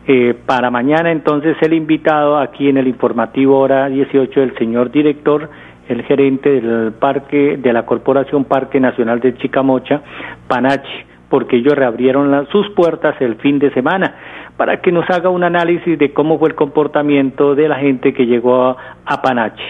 Eh, 0.06 0.34
para 0.46 0.70
mañana 0.70 1.10
entonces 1.10 1.56
el 1.62 1.72
invitado 1.72 2.38
aquí 2.38 2.68
en 2.68 2.76
el 2.76 2.86
informativo 2.86 3.58
hora 3.58 3.88
18, 3.88 4.40
el 4.40 4.56
señor 4.56 4.92
director, 4.92 5.50
el 5.88 6.04
gerente 6.04 6.48
del 6.48 6.92
parque, 6.92 7.56
de 7.60 7.72
la 7.72 7.84
Corporación 7.84 8.44
Parque 8.44 8.78
Nacional 8.78 9.18
de 9.18 9.36
Chicamocha, 9.36 10.00
Panachi 10.46 11.10
porque 11.30 11.56
ellos 11.56 11.74
reabrieron 11.74 12.46
sus 12.48 12.68
puertas 12.70 13.14
el 13.20 13.36
fin 13.36 13.58
de 13.58 13.72
semana 13.72 14.14
para 14.60 14.82
que 14.82 14.92
nos 14.92 15.08
haga 15.08 15.30
un 15.30 15.42
análisis 15.42 15.98
de 15.98 16.12
cómo 16.12 16.38
fue 16.38 16.50
el 16.50 16.54
comportamiento 16.54 17.54
de 17.54 17.66
la 17.66 17.76
gente 17.76 18.12
que 18.12 18.26
llegó 18.26 18.62
a, 18.62 18.76
a 19.06 19.22
Panachi. 19.22 19.64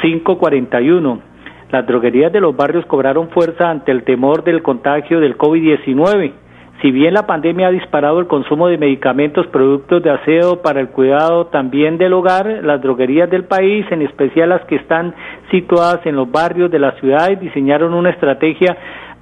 541. 0.00 1.20
Las 1.70 1.86
droguerías 1.86 2.32
de 2.32 2.40
los 2.40 2.56
barrios 2.56 2.86
cobraron 2.86 3.28
fuerza 3.28 3.68
ante 3.68 3.92
el 3.92 4.02
temor 4.02 4.42
del 4.42 4.62
contagio 4.62 5.20
del 5.20 5.36
COVID-19. 5.36 6.32
Si 6.80 6.90
bien 6.90 7.12
la 7.12 7.26
pandemia 7.26 7.66
ha 7.66 7.70
disparado 7.70 8.18
el 8.18 8.26
consumo 8.26 8.68
de 8.68 8.78
medicamentos, 8.78 9.46
productos 9.48 10.02
de 10.02 10.12
aseo 10.12 10.62
para 10.62 10.80
el 10.80 10.88
cuidado 10.88 11.48
también 11.48 11.98
del 11.98 12.14
hogar, 12.14 12.46
las 12.62 12.80
droguerías 12.80 13.28
del 13.28 13.44
país, 13.44 13.84
en 13.90 14.00
especial 14.00 14.48
las 14.48 14.64
que 14.64 14.76
están 14.76 15.14
situadas 15.50 16.00
en 16.06 16.16
los 16.16 16.32
barrios 16.32 16.70
de 16.70 16.78
las 16.78 16.98
ciudades, 16.98 17.40
diseñaron 17.40 17.92
una 17.92 18.08
estrategia 18.08 18.74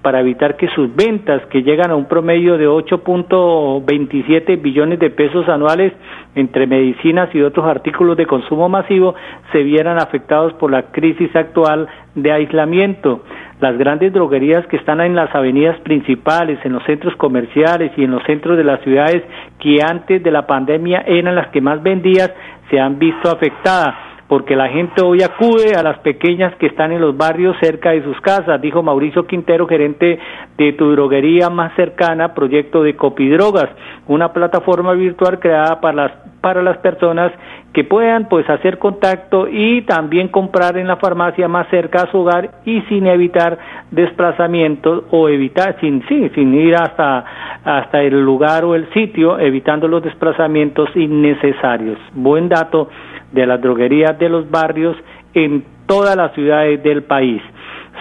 para 0.02 0.20
evitar 0.20 0.56
que 0.56 0.68
sus 0.68 0.94
ventas, 0.94 1.46
que 1.46 1.62
llegan 1.62 1.90
a 1.92 1.96
un 1.96 2.06
promedio 2.06 2.58
de 2.58 2.68
8.27 2.68 4.60
billones 4.60 4.98
de 4.98 5.10
pesos 5.10 5.48
anuales 5.48 5.92
entre 6.34 6.66
medicinas 6.66 7.32
y 7.34 7.42
otros 7.42 7.66
artículos 7.66 8.16
de 8.16 8.26
consumo 8.26 8.68
masivo, 8.68 9.14
se 9.52 9.62
vieran 9.62 9.98
afectados 9.98 10.52
por 10.54 10.70
la 10.70 10.90
crisis 10.90 11.34
actual 11.36 11.88
de 12.16 12.32
aislamiento. 12.32 13.22
Las 13.60 13.78
grandes 13.78 14.12
droguerías 14.12 14.66
que 14.66 14.76
están 14.76 15.00
en 15.00 15.14
las 15.14 15.32
avenidas 15.34 15.78
principales, 15.80 16.58
en 16.64 16.72
los 16.72 16.82
centros 16.84 17.14
comerciales 17.16 17.92
y 17.96 18.04
en 18.04 18.10
los 18.10 18.24
centros 18.24 18.56
de 18.56 18.64
las 18.64 18.80
ciudades 18.80 19.22
que 19.60 19.78
antes 19.82 20.20
de 20.22 20.30
la 20.32 20.46
pandemia 20.48 21.04
eran 21.06 21.36
las 21.36 21.48
que 21.48 21.60
más 21.60 21.80
vendían, 21.80 22.30
se 22.70 22.80
han 22.80 22.98
visto 22.98 23.30
afectadas 23.30 24.11
porque 24.32 24.56
la 24.56 24.70
gente 24.70 25.02
hoy 25.02 25.22
acude 25.22 25.74
a 25.76 25.82
las 25.82 25.98
pequeñas 25.98 26.54
que 26.54 26.64
están 26.64 26.90
en 26.90 27.02
los 27.02 27.14
barrios 27.14 27.54
cerca 27.60 27.90
de 27.90 28.02
sus 28.02 28.18
casas, 28.22 28.62
dijo 28.62 28.82
Mauricio 28.82 29.26
Quintero, 29.26 29.66
gerente 29.66 30.18
de 30.56 30.72
tu 30.72 30.90
droguería 30.90 31.50
más 31.50 31.76
cercana, 31.76 32.32
proyecto 32.32 32.82
de 32.82 32.96
Copidrogas, 32.96 33.68
una 34.08 34.32
plataforma 34.32 34.94
virtual 34.94 35.38
creada 35.38 35.82
para 35.82 35.94
las 35.94 36.12
para 36.40 36.62
las 36.62 36.78
personas 36.78 37.30
que 37.72 37.84
puedan 37.84 38.28
pues 38.28 38.48
hacer 38.50 38.78
contacto 38.78 39.48
y 39.48 39.82
también 39.82 40.28
comprar 40.28 40.76
en 40.76 40.86
la 40.86 40.96
farmacia 40.96 41.48
más 41.48 41.68
cerca 41.68 42.02
a 42.02 42.10
su 42.10 42.18
hogar 42.18 42.50
y 42.64 42.82
sin 42.82 43.06
evitar 43.06 43.58
desplazamientos 43.90 45.04
o 45.10 45.28
evitar 45.28 45.76
sin 45.80 46.06
sí, 46.06 46.30
sin 46.34 46.54
ir 46.54 46.74
hasta 46.76 47.24
hasta 47.64 48.02
el 48.02 48.20
lugar 48.20 48.64
o 48.64 48.74
el 48.74 48.92
sitio 48.92 49.38
evitando 49.38 49.88
los 49.88 50.02
desplazamientos 50.02 50.88
innecesarios. 50.94 51.98
Buen 52.12 52.48
dato 52.48 52.88
de 53.32 53.46
las 53.46 53.60
droguerías 53.60 54.18
de 54.18 54.28
los 54.28 54.50
barrios 54.50 54.96
en 55.32 55.64
todas 55.86 56.16
las 56.16 56.32
ciudades 56.34 56.82
del 56.82 57.04
país. 57.04 57.40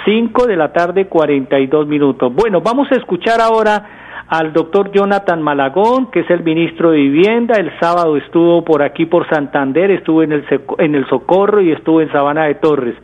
5 0.06 0.48
de 0.48 0.56
la 0.56 0.74
tarde, 0.74 1.06
42 1.06 1.88
minutos. 1.88 2.34
Bueno, 2.34 2.62
vamos 2.62 2.92
a 2.92 2.96
escuchar 2.96 3.40
ahora 3.40 4.01
al 4.32 4.54
doctor 4.54 4.92
Jonathan 4.94 5.42
Malagón, 5.42 6.10
que 6.10 6.22
es 6.22 6.30
el 6.30 6.42
ministro 6.42 6.92
de 6.92 7.00
Vivienda. 7.00 7.56
El 7.60 7.70
sábado 7.82 8.16
estuvo 8.16 8.64
por 8.64 8.82
aquí, 8.82 9.06
por 9.06 9.28
Santander, 9.30 9.92
estuvo 9.92 10.24
en 10.24 10.32
el, 10.32 10.46
en 10.78 10.96
el 10.96 11.06
Socorro 11.10 11.62
y 11.62 11.74
estuvo 11.74 12.00
en 12.00 12.10
Sabana 12.14 12.46
de 12.46 12.56
Torres. 12.56 12.96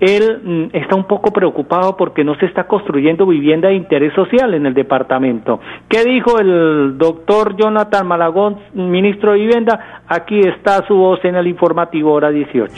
Él 0.00 0.40
mm, 0.42 0.76
está 0.76 0.96
un 0.96 1.04
poco 1.04 1.32
preocupado 1.32 1.98
porque 1.98 2.24
no 2.24 2.34
se 2.36 2.46
está 2.46 2.64
construyendo 2.66 3.26
vivienda 3.26 3.68
de 3.68 3.74
interés 3.74 4.14
social 4.14 4.54
en 4.54 4.64
el 4.64 4.72
departamento. 4.72 5.60
¿Qué 5.86 6.02
dijo 6.02 6.38
el 6.38 6.96
doctor 6.96 7.56
Jonathan 7.58 8.06
Malagón, 8.06 8.56
ministro 8.72 9.32
de 9.32 9.38
Vivienda? 9.38 10.02
Aquí 10.08 10.40
está 10.40 10.86
su 10.88 10.94
voz 10.94 11.22
en 11.24 11.34
el 11.34 11.46
informativo 11.46 12.10
hora 12.10 12.30
18. 12.30 12.72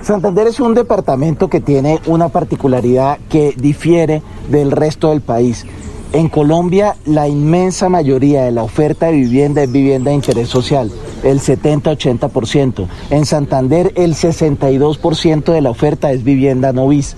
Santander 0.00 0.48
es 0.48 0.58
un 0.58 0.74
departamento 0.74 1.48
que 1.48 1.60
tiene 1.60 2.00
una 2.08 2.30
particularidad 2.30 3.16
que 3.30 3.52
difiere 3.56 4.22
del 4.50 4.72
resto 4.72 5.10
del 5.10 5.20
país. 5.20 5.64
En 6.14 6.28
Colombia 6.28 6.94
la 7.06 7.26
inmensa 7.26 7.88
mayoría 7.88 8.44
de 8.44 8.52
la 8.52 8.62
oferta 8.62 9.06
de 9.06 9.14
vivienda 9.14 9.64
es 9.64 9.72
vivienda 9.72 10.10
de 10.10 10.14
interés 10.14 10.48
social, 10.48 10.92
el 11.24 11.40
70-80%. 11.40 12.86
En 13.10 13.26
Santander 13.26 13.92
el 13.96 14.14
62% 14.14 15.52
de 15.52 15.60
la 15.60 15.70
oferta 15.70 16.12
es 16.12 16.22
vivienda 16.22 16.72
novis. 16.72 17.16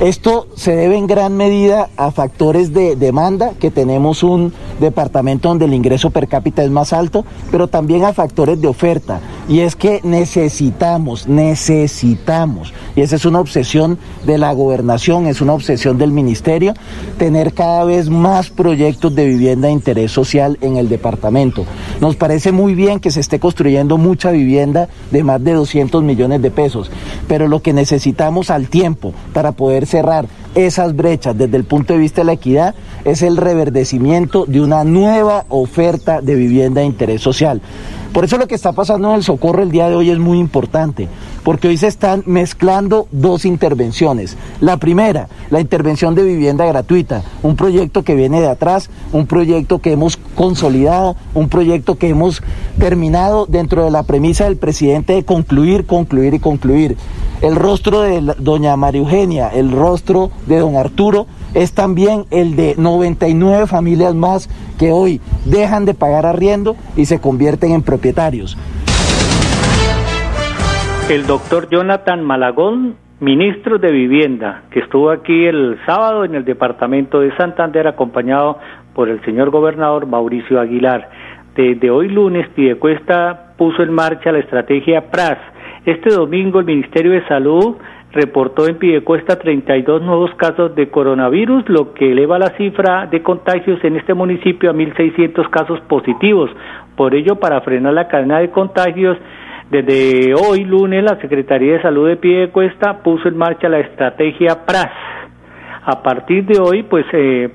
Esto 0.00 0.46
se 0.56 0.74
debe 0.74 0.96
en 0.96 1.06
gran 1.06 1.36
medida 1.36 1.90
a 1.98 2.10
factores 2.12 2.72
de 2.72 2.96
demanda, 2.96 3.52
que 3.60 3.70
tenemos 3.70 4.22
un 4.22 4.54
departamento 4.80 5.50
donde 5.50 5.66
el 5.66 5.74
ingreso 5.74 6.08
per 6.08 6.28
cápita 6.28 6.64
es 6.64 6.70
más 6.70 6.94
alto, 6.94 7.26
pero 7.50 7.68
también 7.68 8.06
a 8.06 8.14
factores 8.14 8.58
de 8.58 8.68
oferta. 8.68 9.20
Y 9.48 9.60
es 9.60 9.74
que 9.74 10.00
necesitamos, 10.04 11.26
necesitamos, 11.26 12.72
y 12.94 13.00
esa 13.00 13.16
es 13.16 13.24
una 13.24 13.40
obsesión 13.40 13.98
de 14.24 14.38
la 14.38 14.52
gobernación, 14.52 15.26
es 15.26 15.40
una 15.40 15.52
obsesión 15.52 15.98
del 15.98 16.12
ministerio, 16.12 16.74
tener 17.18 17.52
cada 17.52 17.84
vez 17.84 18.08
más 18.08 18.50
proyectos 18.50 19.14
de 19.14 19.26
vivienda 19.26 19.66
de 19.66 19.74
interés 19.74 20.12
social 20.12 20.58
en 20.60 20.76
el 20.76 20.88
departamento. 20.88 21.66
Nos 22.00 22.14
parece 22.14 22.52
muy 22.52 22.74
bien 22.76 23.00
que 23.00 23.10
se 23.10 23.18
esté 23.18 23.40
construyendo 23.40 23.98
mucha 23.98 24.30
vivienda 24.30 24.88
de 25.10 25.24
más 25.24 25.42
de 25.42 25.54
200 25.54 26.04
millones 26.04 26.40
de 26.40 26.50
pesos, 26.52 26.90
pero 27.26 27.48
lo 27.48 27.62
que 27.62 27.72
necesitamos 27.72 28.48
al 28.48 28.68
tiempo 28.68 29.12
para 29.32 29.52
poder 29.52 29.86
cerrar 29.86 30.26
esas 30.54 30.94
brechas 30.94 31.36
desde 31.36 31.56
el 31.56 31.64
punto 31.64 31.94
de 31.94 31.98
vista 31.98 32.20
de 32.20 32.26
la 32.26 32.32
equidad 32.34 32.74
es 33.04 33.22
el 33.22 33.36
reverdecimiento 33.36 34.44
de 34.46 34.60
una 34.60 34.84
nueva 34.84 35.46
oferta 35.48 36.20
de 36.20 36.34
vivienda 36.34 36.82
de 36.82 36.86
interés 36.86 37.22
social. 37.22 37.60
Por 38.12 38.24
eso 38.24 38.36
lo 38.36 38.46
que 38.46 38.54
está 38.54 38.72
pasando 38.72 39.08
en 39.08 39.16
el 39.16 39.22
socorro 39.22 39.62
el 39.62 39.70
día 39.70 39.88
de 39.88 39.96
hoy 39.96 40.10
es 40.10 40.18
muy 40.18 40.38
importante, 40.38 41.08
porque 41.44 41.68
hoy 41.68 41.76
se 41.76 41.86
están 41.86 42.22
mezclando 42.26 43.06
dos 43.10 43.44
intervenciones. 43.44 44.36
La 44.60 44.76
primera, 44.76 45.28
la 45.50 45.60
intervención 45.60 46.14
de 46.14 46.22
vivienda 46.22 46.64
gratuita, 46.66 47.22
un 47.42 47.56
proyecto 47.56 48.02
que 48.02 48.14
viene 48.14 48.40
de 48.40 48.48
atrás, 48.48 48.90
un 49.12 49.26
proyecto 49.26 49.80
que 49.80 49.92
hemos 49.92 50.16
consolidado, 50.16 51.16
un 51.34 51.48
proyecto 51.48 51.96
que 51.96 52.08
hemos 52.08 52.42
terminado 52.78 53.46
dentro 53.46 53.84
de 53.84 53.90
la 53.90 54.04
premisa 54.04 54.44
del 54.44 54.56
presidente 54.56 55.14
de 55.14 55.24
concluir, 55.24 55.86
concluir 55.86 56.34
y 56.34 56.38
concluir. 56.38 56.96
El 57.40 57.56
rostro 57.56 58.02
de 58.02 58.20
doña 58.38 58.76
María 58.76 59.00
Eugenia, 59.00 59.48
el 59.48 59.72
rostro 59.72 60.30
de 60.46 60.58
don 60.60 60.76
Arturo, 60.76 61.26
es 61.54 61.72
también 61.72 62.24
el 62.30 62.56
de 62.56 62.74
99 62.78 63.66
familias 63.66 64.14
más 64.14 64.48
que 64.78 64.92
hoy 64.92 65.20
dejan 65.44 65.84
de 65.84 65.94
pagar 65.94 66.24
arriendo 66.24 66.76
y 66.96 67.06
se 67.06 67.18
convierten 67.18 67.72
en 67.72 67.82
propietarios. 67.82 68.56
El 71.10 71.26
doctor 71.26 71.68
Jonathan 71.68 72.24
Malagón, 72.24 72.94
ministro 73.20 73.78
de 73.78 73.90
Vivienda, 73.90 74.62
que 74.70 74.78
estuvo 74.80 75.10
aquí 75.10 75.44
el 75.44 75.78
sábado 75.84 76.24
en 76.24 76.34
el 76.34 76.44
departamento 76.44 77.20
de 77.20 77.36
Santander 77.36 77.86
acompañado 77.86 78.58
por 78.94 79.08
el 79.08 79.22
señor 79.24 79.50
gobernador 79.50 80.06
Mauricio 80.06 80.60
Aguilar. 80.60 81.10
Desde 81.54 81.90
hoy 81.90 82.08
lunes, 82.08 82.48
Piedecuesta 82.50 83.54
puso 83.58 83.82
en 83.82 83.92
marcha 83.92 84.32
la 84.32 84.38
estrategia 84.38 85.10
PRAS. 85.10 85.38
Este 85.84 86.14
domingo 86.14 86.60
el 86.60 86.66
Ministerio 86.66 87.12
de 87.12 87.26
Salud 87.26 87.76
reportó 88.12 88.66
en 88.66 88.78
Pidecuesta 88.78 89.38
32 89.38 90.02
nuevos 90.02 90.30
casos 90.36 90.74
de 90.74 90.88
coronavirus, 90.88 91.68
lo 91.68 91.92
que 91.94 92.12
eleva 92.12 92.38
la 92.38 92.56
cifra 92.56 93.06
de 93.06 93.22
contagios 93.22 93.82
en 93.84 93.96
este 93.96 94.14
municipio 94.14 94.70
a 94.70 94.74
1.600 94.74 95.50
casos 95.50 95.80
positivos. 95.82 96.50
Por 96.96 97.14
ello, 97.14 97.36
para 97.36 97.60
frenar 97.62 97.92
la 97.92 98.08
cadena 98.08 98.38
de 98.38 98.50
contagios, 98.50 99.18
desde 99.72 100.34
hoy 100.34 100.64
lunes 100.64 101.02
la 101.02 101.18
Secretaría 101.18 101.72
de 101.72 101.82
Salud 101.82 102.06
de 102.06 102.16
Piedecuesta 102.16 102.98
puso 103.02 103.26
en 103.26 103.38
marcha 103.38 103.70
la 103.70 103.80
estrategia 103.80 104.66
PRAS. 104.66 104.92
A 105.84 106.02
partir 106.02 106.44
de 106.44 106.60
hoy, 106.60 106.82
pues, 106.82 107.06
eh, 107.14 107.48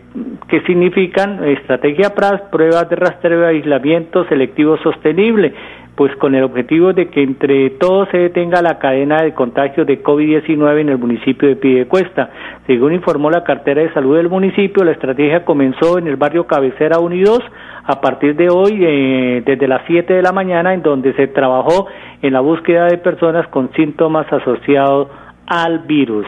¿qué 0.50 0.62
significan? 0.62 1.44
Estrategia 1.48 2.16
PRAS, 2.16 2.42
pruebas 2.52 2.90
de 2.90 2.96
rastreo 2.96 3.42
de 3.42 3.48
aislamiento 3.50 4.26
selectivo 4.26 4.78
sostenible 4.80 5.54
pues 5.96 6.16
con 6.18 6.36
el 6.36 6.44
objetivo 6.44 6.94
de 6.94 7.10
que 7.10 7.24
entre 7.24 7.72
todos 7.72 8.08
se 8.10 8.18
detenga 8.18 8.62
la 8.62 8.78
cadena 8.78 9.24
de 9.24 9.34
contagio 9.34 9.84
de 9.84 10.04
COVID-19 10.04 10.82
en 10.82 10.90
el 10.90 11.00
municipio 11.00 11.50
de 11.50 11.56
Piedecuesta. 11.56 12.30
Según 12.68 12.94
informó 12.94 13.32
la 13.32 13.44
cartera 13.44 13.82
de 13.82 13.92
salud 13.94 14.16
del 14.16 14.30
municipio, 14.30 14.84
la 14.84 14.92
estrategia 14.92 15.44
comenzó 15.44 15.98
en 15.98 16.06
el 16.06 16.16
barrio 16.16 16.46
Cabecera 16.46 17.00
Unidos 17.00 17.42
a 17.88 18.02
partir 18.02 18.36
de 18.36 18.50
hoy, 18.50 18.80
eh, 18.82 19.42
desde 19.46 19.68
las 19.68 19.82
7 19.88 20.14
de 20.14 20.22
la 20.22 20.34
mañana, 20.34 20.74
en 20.74 20.82
donde 20.82 21.14
se 21.14 21.28
trabajó 21.28 21.88
en 22.22 22.34
la 22.34 22.42
búsqueda 22.42 22.88
de 22.88 22.98
personas 22.98 23.48
con 23.48 23.72
síntomas 23.74 24.32
asociados 24.32 25.08
al 25.48 25.80
virus. 25.80 26.28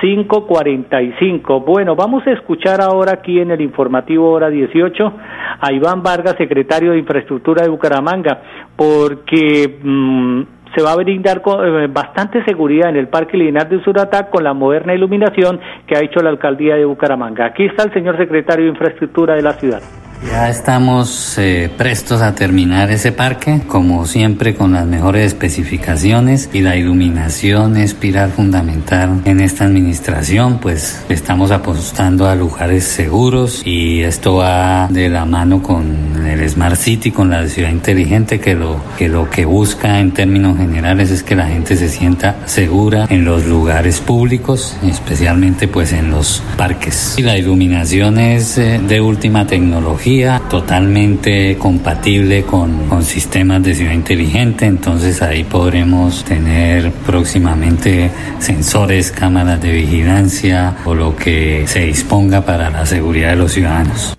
545. 0.00 1.60
Bueno, 1.60 1.96
vamos 1.96 2.26
a 2.26 2.32
escuchar 2.32 2.80
ahora 2.80 3.12
aquí 3.12 3.40
en 3.40 3.50
el 3.50 3.60
informativo 3.60 4.30
hora 4.30 4.48
18 4.48 5.12
a 5.60 5.72
Iván 5.72 6.02
Vargas, 6.02 6.34
secretario 6.38 6.92
de 6.92 6.98
Infraestructura 6.98 7.62
de 7.62 7.68
Bucaramanga, 7.68 8.40
porque 8.74 9.78
mm, 9.82 10.42
se 10.74 10.82
va 10.82 10.92
a 10.92 10.96
brindar 10.96 11.42
eh, 11.44 11.88
bastante 11.90 12.42
seguridad 12.44 12.90
en 12.90 12.96
el 12.96 13.08
Parque 13.08 13.36
Lineal 13.36 13.68
de 13.68 13.82
Suratá 13.82 14.30
con 14.30 14.44
la 14.44 14.54
moderna 14.54 14.94
iluminación 14.94 15.60
que 15.86 15.96
ha 15.96 16.02
hecho 16.02 16.20
la 16.20 16.30
alcaldía 16.30 16.76
de 16.76 16.86
Bucaramanga. 16.86 17.46
Aquí 17.46 17.64
está 17.64 17.84
el 17.84 17.92
señor 17.92 18.16
secretario 18.16 18.64
de 18.64 18.70
Infraestructura 18.70 19.34
de 19.34 19.42
la 19.42 19.52
ciudad. 19.52 19.82
Ya 20.24 20.48
estamos 20.48 21.36
eh, 21.36 21.70
prestos 21.76 22.22
a 22.22 22.34
terminar 22.34 22.90
ese 22.90 23.12
parque, 23.12 23.60
como 23.66 24.06
siempre 24.06 24.54
con 24.54 24.72
las 24.72 24.86
mejores 24.86 25.26
especificaciones 25.26 26.48
y 26.52 26.62
la 26.62 26.76
iluminación 26.76 27.76
es 27.76 27.92
pilar 27.92 28.30
fundamental 28.30 29.20
en 29.24 29.40
esta 29.40 29.64
administración, 29.64 30.58
pues 30.58 31.04
estamos 31.10 31.50
apostando 31.50 32.28
a 32.28 32.34
lugares 32.34 32.84
seguros 32.84 33.62
y 33.64 34.02
esto 34.02 34.36
va 34.36 34.88
de 34.88 35.10
la 35.10 35.26
mano 35.26 35.62
con 35.62 36.26
el 36.26 36.48
Smart 36.48 36.76
City, 36.76 37.10
con 37.10 37.30
la 37.30 37.46
ciudad 37.48 37.70
inteligente, 37.70 38.40
que 38.40 38.54
lo 38.54 38.80
que, 38.96 39.08
lo 39.08 39.28
que 39.28 39.44
busca 39.44 40.00
en 40.00 40.12
términos 40.12 40.56
generales 40.56 41.10
es 41.10 41.22
que 41.22 41.36
la 41.36 41.46
gente 41.46 41.76
se 41.76 41.88
sienta 41.88 42.36
segura 42.46 43.06
en 43.10 43.24
los 43.24 43.44
lugares 43.46 44.00
públicos, 44.00 44.76
especialmente 44.82 45.68
pues 45.68 45.92
en 45.92 46.10
los 46.10 46.42
parques. 46.56 47.14
Y 47.18 47.22
la 47.22 47.36
iluminación 47.36 48.18
es 48.18 48.56
eh, 48.56 48.80
de 48.86 49.00
última 49.00 49.46
tecnología 49.46 50.05
totalmente 50.48 51.58
compatible 51.58 52.44
con, 52.44 52.88
con 52.88 53.02
sistemas 53.02 53.60
de 53.64 53.74
ciudad 53.74 53.92
inteligente, 53.92 54.64
entonces 54.64 55.20
ahí 55.20 55.42
podremos 55.42 56.24
tener 56.24 56.92
próximamente 57.04 58.10
sensores, 58.38 59.10
cámaras 59.10 59.60
de 59.60 59.72
vigilancia 59.72 60.76
o 60.84 60.94
lo 60.94 61.16
que 61.16 61.66
se 61.66 61.86
disponga 61.86 62.42
para 62.42 62.70
la 62.70 62.86
seguridad 62.86 63.30
de 63.30 63.36
los 63.36 63.50
ciudadanos. 63.50 64.16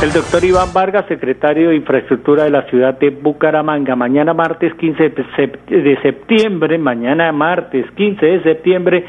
El 0.00 0.12
doctor 0.12 0.44
Iván 0.44 0.72
Vargas, 0.72 1.06
secretario 1.08 1.70
de 1.70 1.76
Infraestructura 1.76 2.44
de 2.44 2.50
la 2.50 2.62
ciudad 2.70 2.96
de 3.00 3.10
Bucaramanga. 3.10 3.96
Mañana 3.96 4.32
martes 4.32 4.74
15 4.74 5.12
de 5.66 5.98
septiembre, 6.02 6.78
mañana 6.78 7.32
martes 7.32 7.84
15 7.96 8.26
de 8.26 8.42
septiembre, 8.44 9.04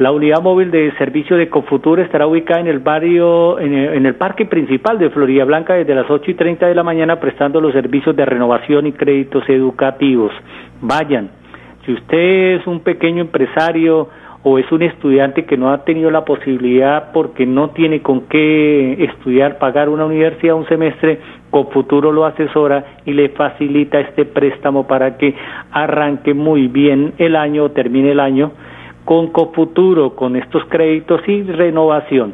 la 0.00 0.12
unidad 0.12 0.40
móvil 0.40 0.70
de 0.70 0.92
servicio 0.96 1.36
de 1.36 1.50
Confuturo 1.50 2.00
estará 2.00 2.26
ubicada 2.26 2.60
en 2.60 2.68
el 2.68 2.78
barrio, 2.78 3.60
en 3.60 3.74
el, 3.74 4.14
parque 4.14 4.46
principal 4.46 4.98
de 4.98 5.10
Florida 5.10 5.44
Blanca 5.44 5.74
desde 5.74 5.94
las 5.94 6.10
8 6.10 6.30
y 6.30 6.34
30 6.34 6.68
de 6.68 6.74
la 6.74 6.82
mañana 6.82 7.20
prestando 7.20 7.60
los 7.60 7.74
servicios 7.74 8.16
de 8.16 8.24
renovación 8.24 8.86
y 8.86 8.92
créditos 8.92 9.46
educativos. 9.46 10.32
Vayan. 10.80 11.28
Si 11.84 11.92
usted 11.92 12.60
es 12.60 12.66
un 12.66 12.80
pequeño 12.80 13.20
empresario 13.20 14.08
o 14.42 14.58
es 14.58 14.72
un 14.72 14.80
estudiante 14.80 15.44
que 15.44 15.58
no 15.58 15.70
ha 15.70 15.84
tenido 15.84 16.10
la 16.10 16.24
posibilidad 16.24 17.12
porque 17.12 17.44
no 17.44 17.68
tiene 17.68 18.00
con 18.00 18.22
qué 18.22 19.04
estudiar, 19.04 19.58
pagar 19.58 19.90
una 19.90 20.06
universidad 20.06 20.54
un 20.54 20.66
semestre, 20.66 21.20
Confuturo 21.50 22.10
lo 22.10 22.24
asesora 22.24 23.00
y 23.04 23.12
le 23.12 23.28
facilita 23.28 24.00
este 24.00 24.24
préstamo 24.24 24.86
para 24.86 25.18
que 25.18 25.34
arranque 25.72 26.32
muy 26.32 26.68
bien 26.68 27.12
el 27.18 27.36
año 27.36 27.68
termine 27.72 28.12
el 28.12 28.20
año 28.20 28.52
con 29.10 29.32
Cofuturo, 29.32 30.14
con 30.14 30.36
estos 30.36 30.64
créditos 30.66 31.20
y 31.26 31.42
renovación. 31.42 32.32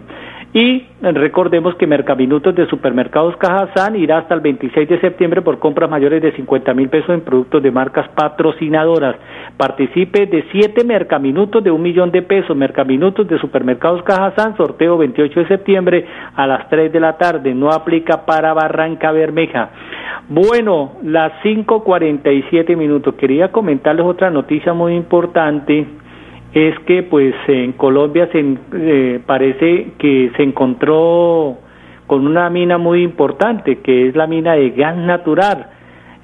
Y 0.53 0.85
recordemos 1.01 1.75
que 1.77 1.87
Mercaminutos 1.87 2.55
de 2.55 2.67
Supermercados 2.67 3.35
Cajazán 3.39 3.97
irá 3.97 4.19
hasta 4.19 4.35
el 4.35 4.43
26 4.43 4.87
de 4.87 5.01
septiembre 5.01 5.41
por 5.41 5.59
compras 5.59 5.89
mayores 5.89 6.21
de 6.21 6.33
50 6.33 6.75
mil 6.75 6.91
pesos 6.91 7.09
en 7.09 7.23
productos 7.23 7.63
de 7.63 7.71
marcas 7.71 8.11
patrocinadoras. 8.11 9.17
Participe 9.57 10.27
de 10.27 10.45
7 10.53 10.85
Mercaminutos 10.85 11.65
de 11.65 11.71
un 11.71 11.81
millón 11.81 12.11
de 12.11 12.21
pesos. 12.21 12.55
Mercaminutos 12.55 13.27
de 13.27 13.39
Supermercados 13.39 14.03
Cajazán, 14.03 14.55
sorteo 14.59 14.99
28 14.99 15.41
de 15.41 15.49
septiembre 15.49 16.07
a 16.35 16.47
las 16.47 16.69
3 16.69 16.93
de 16.93 17.01
la 17.01 17.17
tarde. 17.17 17.55
No 17.55 17.71
aplica 17.71 18.27
para 18.27 18.53
Barranca 18.53 19.13
Bermeja. 19.13 19.71
Bueno, 20.29 20.97
las 21.03 21.33
5.47 21.43 22.77
minutos. 22.77 23.15
Quería 23.15 23.51
comentarles 23.51 24.05
otra 24.05 24.31
noticia 24.31 24.75
muy 24.75 24.95
importante 24.95 25.87
es 26.57 26.79
que 26.87 27.03
pues 27.03 27.35
en 27.49 27.73
Colombia 27.73 28.31
se 28.33 28.43
eh, 28.73 29.21
parece 29.27 29.89
que 29.99 30.33
se 30.39 30.43
encontró 30.43 31.59
con 32.07 32.27
una 32.27 32.49
mina 32.49 32.79
muy 32.79 33.03
importante 33.03 33.81
que 33.81 34.09
es 34.09 34.17
la 34.17 34.27
mina 34.27 34.55
de 34.55 34.71
gas 34.71 34.97
natural. 34.97 35.67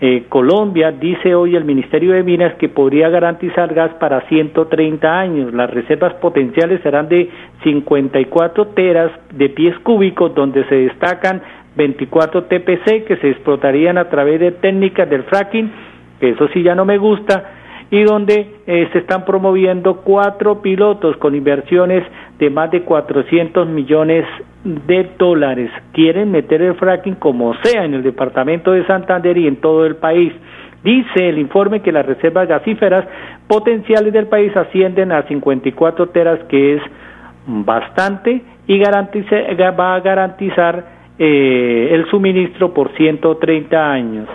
Eh, 0.01 0.25
Colombia 0.31 0.91
dice 0.91 1.35
hoy 1.35 1.55
el 1.55 1.67
Ministerio 1.67 2.15
de 2.15 2.23
Minas 2.23 2.55
que 2.55 2.71
podría 2.71 3.11
garantizar 3.11 3.75
gas 3.75 3.91
para 4.01 4.23
130 4.23 5.21
años. 5.21 5.53
Las 5.53 5.69
reservas 5.71 6.15
potenciales 6.15 6.81
serán 6.81 7.11
de 7.11 7.29
54 7.63 8.69
teras 8.69 9.13
de 9.35 9.51
pies 9.51 9.79
cúbicos, 9.81 10.35
donde 10.35 10.65
se 10.65 10.77
destacan 10.77 11.43
24 11.77 12.45
TPC 12.45 13.05
que 13.05 13.19
se 13.21 13.29
explotarían 13.33 13.99
a 13.99 14.09
través 14.09 14.41
de 14.41 14.53
técnicas 14.53 15.11
del 15.11 15.25
fracking, 15.25 15.71
eso 16.23 16.49
sí 16.55 16.63
ya 16.63 16.75
no 16.75 16.87
me 16.87 16.97
gusta, 16.97 17.62
y 17.93 18.05
donde 18.05 18.47
eh, 18.67 18.89
se 18.91 19.01
están 19.01 19.27
promoviendo 19.27 19.97
cuatro 19.97 20.63
pilotos 20.63 21.15
con 21.19 21.35
inversiones 21.35 22.03
de 22.39 22.49
más 22.49 22.71
de 22.71 22.85
400 22.85 23.69
millones 23.69 24.25
de 24.65 25.11
dólares. 25.19 25.71
Quieren 25.93 26.31
meter 26.31 26.63
el 26.63 26.75
fracking 26.77 27.17
como 27.17 27.53
sea 27.63 27.85
en 27.85 27.93
el 27.93 28.03
departamento 28.03 28.73
de 28.73 28.87
Santander 28.87 29.37
y 29.37 29.47
en 29.47 29.57
todo 29.57 29.85
el 29.85 29.97
país. 29.97 30.33
Dice 30.83 31.29
el 31.29 31.37
informe 31.37 31.83
que 31.83 31.93
las 31.93 32.07
reservas 32.07 32.49
gasíferas 32.49 33.05
potenciales 33.47 34.15
del 34.15 34.27
país 34.27 34.57
ascienden 34.57 35.13
a 35.13 35.25
54 35.25 36.09
teras, 36.09 36.41
que 36.45 36.77
es 36.77 36.83
bastante, 37.47 38.41
y 38.69 38.81
va 38.81 39.95
a 39.95 40.01
garantizar 40.01 40.87
eh, 41.19 41.91
el 41.93 42.09
suministro 42.09 42.73
por 42.73 42.91
130 42.97 43.93
años. 43.93 44.29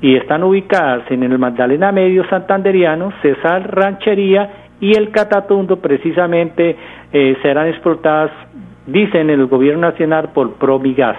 Y 0.00 0.16
están 0.16 0.44
ubicadas 0.44 1.10
en 1.10 1.22
el 1.22 1.38
Magdalena 1.38 1.90
Medio 1.92 2.28
Santanderiano, 2.28 3.12
Cesar 3.20 3.74
Ranchería 3.74 4.50
y 4.80 4.96
el 4.96 5.10
Catatundo, 5.10 5.80
precisamente 5.80 6.76
eh, 7.12 7.36
serán 7.42 7.68
explotadas, 7.68 8.30
dicen 8.86 9.28
el 9.30 9.46
Gobierno 9.46 9.88
Nacional, 9.88 10.30
por 10.32 10.54
Promigas. 10.54 11.16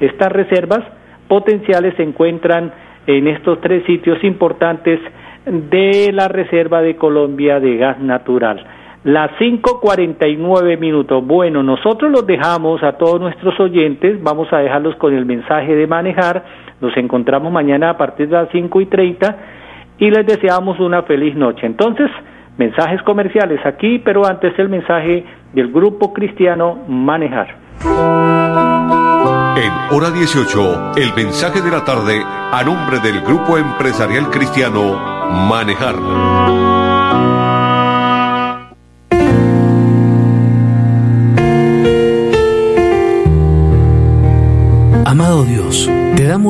Estas 0.00 0.32
reservas 0.32 0.80
potenciales 1.28 1.94
se 1.96 2.02
encuentran 2.02 2.72
en 3.06 3.28
estos 3.28 3.60
tres 3.60 3.84
sitios 3.84 4.22
importantes 4.24 5.00
de 5.46 6.10
la 6.12 6.26
Reserva 6.26 6.82
de 6.82 6.96
Colombia 6.96 7.60
de 7.60 7.76
Gas 7.76 8.00
Natural. 8.00 8.64
Las 9.06 9.30
5.49 9.38 10.80
minutos. 10.80 11.24
Bueno, 11.24 11.62
nosotros 11.62 12.10
los 12.10 12.26
dejamos 12.26 12.82
a 12.82 12.94
todos 12.94 13.20
nuestros 13.20 13.54
oyentes, 13.60 14.20
vamos 14.20 14.52
a 14.52 14.56
dejarlos 14.56 14.96
con 14.96 15.14
el 15.14 15.24
mensaje 15.24 15.76
de 15.76 15.86
manejar. 15.86 16.44
Nos 16.80 16.96
encontramos 16.96 17.52
mañana 17.52 17.90
a 17.90 17.96
partir 17.96 18.28
de 18.28 18.34
las 18.34 18.48
5 18.50 18.80
y 18.80 18.86
30 18.86 19.36
y 19.98 20.10
les 20.10 20.26
deseamos 20.26 20.80
una 20.80 21.04
feliz 21.04 21.36
noche. 21.36 21.66
Entonces, 21.66 22.10
mensajes 22.58 23.00
comerciales 23.02 23.64
aquí, 23.64 24.00
pero 24.00 24.26
antes 24.26 24.58
el 24.58 24.68
mensaje 24.68 25.24
del 25.52 25.70
grupo 25.70 26.12
cristiano 26.12 26.80
Manejar. 26.88 27.58
En 29.56 29.96
hora 29.96 30.10
18, 30.10 30.94
el 30.96 31.14
mensaje 31.14 31.62
de 31.62 31.70
la 31.70 31.84
tarde 31.84 32.24
a 32.24 32.60
nombre 32.64 32.98
del 32.98 33.20
grupo 33.20 33.56
empresarial 33.56 34.30
cristiano 34.30 34.98
Manejar. 35.48 36.75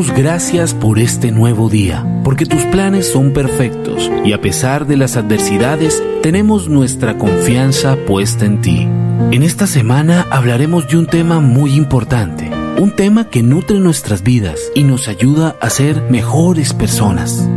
Gracias 0.04 0.74
por 0.74 0.98
este 0.98 1.32
nuevo 1.32 1.68
día, 1.68 2.04
porque 2.22 2.44
tus 2.44 2.62
planes 2.64 3.08
son 3.08 3.32
perfectos 3.32 4.10
y 4.24 4.32
a 4.32 4.40
pesar 4.40 4.86
de 4.86 4.96
las 4.96 5.16
adversidades, 5.16 6.02
tenemos 6.22 6.68
nuestra 6.68 7.16
confianza 7.16 7.96
puesta 8.06 8.44
en 8.44 8.60
ti. 8.60 8.88
En 9.30 9.42
esta 9.42 9.66
semana 9.66 10.26
hablaremos 10.30 10.88
de 10.88 10.98
un 10.98 11.06
tema 11.06 11.40
muy 11.40 11.74
importante 11.74 12.50
un 12.78 12.90
tema 12.90 13.30
que 13.30 13.42
nutre 13.42 13.80
nuestras 13.80 14.22
vidas 14.22 14.60
y 14.74 14.84
nos 14.84 15.08
ayuda 15.08 15.56
a 15.60 15.70
ser 15.70 16.02
mejores 16.10 16.74
personas. 16.74 17.48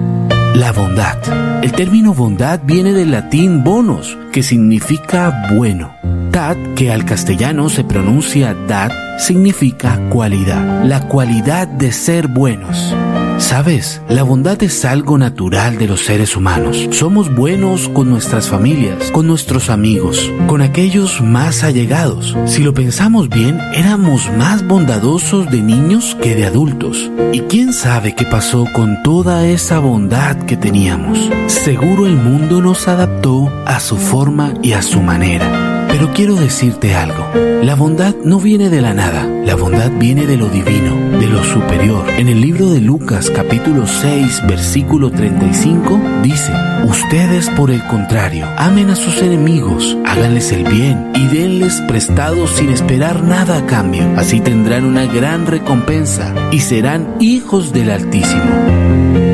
La 0.56 0.72
bondad. 0.72 1.18
El 1.64 1.74
término 1.74 2.14
bondad 2.14 2.62
viene 2.64 2.94
del 2.94 3.12
latín 3.12 3.64
bonus, 3.64 4.18
que 4.32 4.44
significa 4.44 5.50
bueno. 5.56 5.94
Dat, 6.32 6.58
que 6.76 6.92
al 6.92 7.06
castellano 7.06 7.70
se 7.70 7.84
pronuncia 7.84 8.54
dat, 8.54 8.94
significa 9.20 10.00
cualidad. 10.10 10.84
La 10.86 11.08
cualidad 11.08 11.68
de 11.68 11.92
ser 11.92 12.28
buenos. 12.28 12.96
Sabes, 13.40 14.02
la 14.10 14.24
bondad 14.24 14.62
es 14.64 14.84
algo 14.84 15.18
natural 15.18 15.78
de 15.78 15.88
los 15.88 16.02
seres 16.02 16.36
humanos. 16.36 16.90
Somos 16.92 17.34
buenos 17.34 17.88
con 17.90 18.10
nuestras 18.10 18.50
familias, 18.50 19.12
con 19.12 19.28
nuestros 19.28 19.70
amigos, 19.70 20.32
con 20.48 20.62
aquellos 20.62 21.22
más 21.22 21.64
allegados. 21.64 22.36
Si 22.46 22.62
lo 22.62 22.74
pensamos 22.74 23.30
bien, 23.30 23.60
éramos 23.74 24.30
más 24.38 24.68
bondadosos 24.68 25.50
de 25.50 25.62
niños 25.62 26.18
que 26.22 26.36
de 26.36 26.46
adultos. 26.46 27.10
¿Y 27.32 27.40
quién 27.42 27.72
sabe 27.72 28.14
qué 28.14 28.26
pasó 28.26 28.66
con 28.74 29.02
toda 29.04 29.48
esa 29.48 29.80
bondad 29.80 30.36
que 30.46 30.58
teníamos? 30.58 31.18
Seguro 31.48 32.06
el 32.06 32.18
mundo 32.18 32.62
nos 32.62 32.88
adaptó 32.88 33.52
a 33.66 33.80
su 33.80 33.98
forma 33.98 34.54
y 34.62 34.74
a 34.74 34.82
su 34.82 35.02
manera. 35.02 35.69
Pero 36.00 36.14
quiero 36.14 36.36
decirte 36.36 36.96
algo, 36.96 37.28
la 37.62 37.76
bondad 37.76 38.16
no 38.24 38.40
viene 38.40 38.70
de 38.70 38.80
la 38.80 38.94
nada, 38.94 39.28
la 39.28 39.56
bondad 39.56 39.92
viene 39.92 40.26
de 40.26 40.38
lo 40.38 40.48
divino, 40.48 40.96
de 41.20 41.28
lo 41.28 41.44
superior. 41.44 42.10
En 42.12 42.30
el 42.30 42.40
libro 42.40 42.70
de 42.70 42.80
Lucas 42.80 43.30
capítulo 43.30 43.86
6 43.86 44.44
versículo 44.48 45.12
35 45.12 46.00
dice, 46.24 46.54
ustedes 46.86 47.50
por 47.50 47.70
el 47.70 47.86
contrario, 47.86 48.48
amen 48.58 48.92
a 48.92 48.96
sus 48.96 49.22
enemigos, 49.22 49.98
háganles 50.06 50.54
el 50.54 50.64
bien 50.64 51.12
y 51.16 51.28
denles 51.28 51.82
prestados 51.82 52.52
sin 52.52 52.70
esperar 52.70 53.22
nada 53.22 53.58
a 53.58 53.66
cambio. 53.66 54.10
Así 54.16 54.40
tendrán 54.40 54.86
una 54.86 55.06
gran 55.06 55.48
recompensa 55.48 56.34
y 56.50 56.62
serán 56.62 57.18
hijos 57.20 57.74
del 57.74 57.92
Altísimo. 57.92 59.29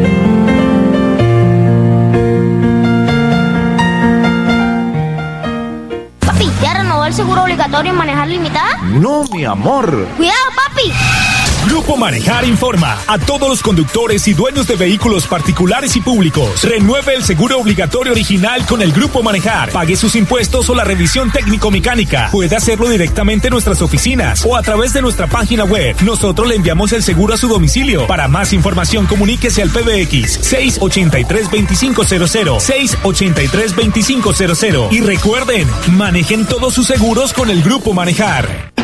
Obligatorio 7.76 7.94
manejar 7.94 8.28
limitada? 8.30 8.78
No, 8.84 9.26
mi 9.34 9.44
amor. 9.44 10.08
Cuidado, 10.16 10.38
papi. 10.56 11.35
Grupo 11.68 11.98
Manejar 11.98 12.46
informa 12.46 12.96
a 13.08 13.18
todos 13.18 13.50
los 13.50 13.64
conductores 13.64 14.28
y 14.28 14.34
dueños 14.34 14.68
de 14.68 14.76
vehículos 14.76 15.26
particulares 15.26 15.96
y 15.96 16.02
públicos. 16.02 16.62
Renueve 16.64 17.16
el 17.16 17.24
seguro 17.24 17.58
obligatorio 17.60 18.12
original 18.12 18.64
con 18.68 18.84
el 18.84 18.92
Grupo 18.92 19.24
Manejar. 19.24 19.72
Pague 19.72 19.96
sus 19.96 20.16
impuestos 20.16 20.70
o 20.70 20.76
la 20.76 20.84
revisión 20.84 21.32
técnico-mecánica. 21.32 22.30
Puede 22.32 22.56
hacerlo 22.56 22.88
directamente 22.90 23.48
en 23.48 23.54
nuestras 23.54 23.82
oficinas 23.82 24.46
o 24.46 24.56
a 24.56 24.62
través 24.62 24.94
de 24.94 25.02
nuestra 25.02 25.26
página 25.28 25.64
web. 25.64 25.96
Nosotros 26.04 26.48
le 26.48 26.54
enviamos 26.56 26.94
el 26.94 27.02
seguro 27.02 27.34
a 27.34 27.38
su 27.38 27.48
domicilio. 27.48 28.06
Para 28.06 28.28
más 28.28 28.54
información, 28.54 29.08
comuníquese 29.08 29.64
al 29.64 29.70
PBX 29.70 30.54
683-2500. 30.54 32.60
683-2500. 32.60 34.92
Y 34.92 35.02
recuerden, 35.02 35.68
manejen 35.92 36.46
todos 36.46 36.76
sus 36.76 36.86
seguros 36.86 37.34
con 37.34 37.50
el 37.50 37.64
Grupo 37.64 37.94
Manejar. 37.94 38.75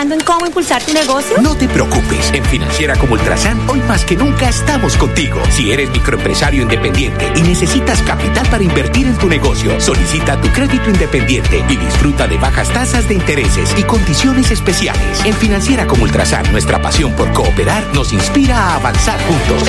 ¿Pensando 0.00 0.14
en 0.14 0.26
cómo 0.26 0.46
impulsar 0.46 0.82
tu 0.82 0.94
negocio? 0.94 1.36
No 1.42 1.54
te 1.54 1.68
preocupes. 1.68 2.32
En 2.32 2.42
Financiera 2.46 2.96
como 2.96 3.12
Ultrasan, 3.12 3.68
hoy 3.68 3.80
más 3.80 4.02
que 4.06 4.16
nunca 4.16 4.48
estamos 4.48 4.96
contigo. 4.96 5.38
Si 5.50 5.72
eres 5.72 5.90
microempresario 5.90 6.62
independiente 6.62 7.30
y 7.36 7.42
necesitas 7.42 8.00
capital 8.00 8.48
para 8.48 8.64
invertir 8.64 9.06
en 9.06 9.18
tu 9.18 9.28
negocio, 9.28 9.78
solicita 9.78 10.40
tu 10.40 10.48
crédito 10.48 10.88
independiente 10.88 11.62
y 11.68 11.76
disfruta 11.76 12.26
de 12.26 12.38
bajas 12.38 12.72
tasas 12.72 13.06
de 13.08 13.14
intereses 13.16 13.74
y 13.78 13.82
condiciones 13.82 14.50
especiales. 14.50 15.22
En 15.26 15.34
Financiera 15.34 15.86
como 15.86 16.04
Ultrasan, 16.04 16.50
nuestra 16.50 16.80
pasión 16.80 17.12
por 17.12 17.30
cooperar 17.34 17.84
nos 17.92 18.14
inspira 18.14 18.56
a 18.56 18.76
avanzar 18.76 19.20
juntos. 19.24 19.68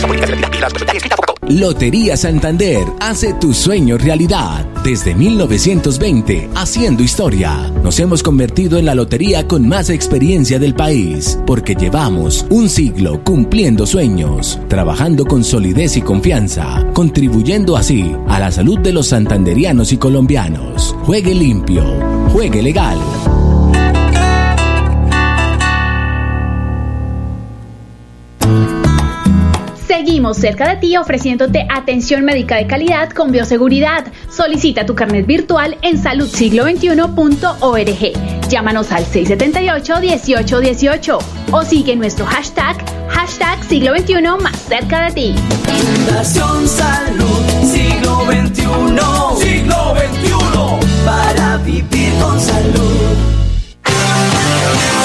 Lotería 1.50 2.16
Santander 2.16 2.86
hace 3.02 3.34
tu 3.34 3.54
sueño 3.54 3.98
realidad. 3.98 4.66
Desde 4.86 5.14
1920, 5.14 6.50
haciendo 6.56 7.04
historia, 7.04 7.70
nos 7.84 8.00
hemos 8.00 8.24
convertido 8.24 8.78
en 8.80 8.86
la 8.86 8.96
lotería 8.96 9.46
con 9.48 9.68
más 9.68 9.90
experiencia 9.90 10.21
del 10.22 10.76
país, 10.76 11.40
porque 11.48 11.74
llevamos 11.74 12.46
un 12.52 12.70
siglo 12.70 13.24
cumpliendo 13.24 13.88
sueños, 13.88 14.60
trabajando 14.68 15.26
con 15.26 15.44
solidez 15.44 15.98
y 15.98 16.04
confianza, 16.04 16.86
contribuyendo 16.94 17.76
así 17.76 18.16
a 18.28 18.40
la 18.40 18.52
salud 18.52 18.78
de 18.78 18.94
los 18.94 19.08
santanderianos 19.08 19.92
y 19.92 19.98
colombianos. 19.98 20.96
Juegue 21.06 21.34
limpio, 21.34 21.84
juegue 22.32 22.62
legal. 22.62 23.00
Seguimos 30.32 30.38
cerca 30.38 30.70
de 30.70 30.78
ti 30.78 30.96
ofreciéndote 30.96 31.68
atención 31.70 32.24
médica 32.24 32.56
de 32.56 32.66
calidad 32.66 33.10
con 33.10 33.34
bioseguridad. 33.34 34.06
Solicita 34.30 34.86
tu 34.86 34.96
carnet 34.96 35.26
virtual 35.26 35.78
en 35.82 36.02
saludsiglo21.org. 36.02 38.48
Llámanos 38.48 38.94
al 38.94 39.04
678-1818 39.06 41.20
o 41.52 41.64
sigue 41.64 41.98
nuestro 41.98 42.26
hashtag, 42.26 42.78
hashtag 43.10 43.62
siglo 43.66 43.94
XXI 43.98 44.22
más 44.42 44.58
cerca 44.58 45.08
de 45.08 45.12
ti. 45.12 45.36
Fundación 45.68 46.66
Salud 46.68 47.42
Siglo 47.64 48.26
XXI. 48.26 48.64
Siglo 49.38 49.96
XXI. 49.96 50.32
Para 51.04 51.58
vivir 51.58 52.14
con 52.22 52.40
salud. 52.40 53.31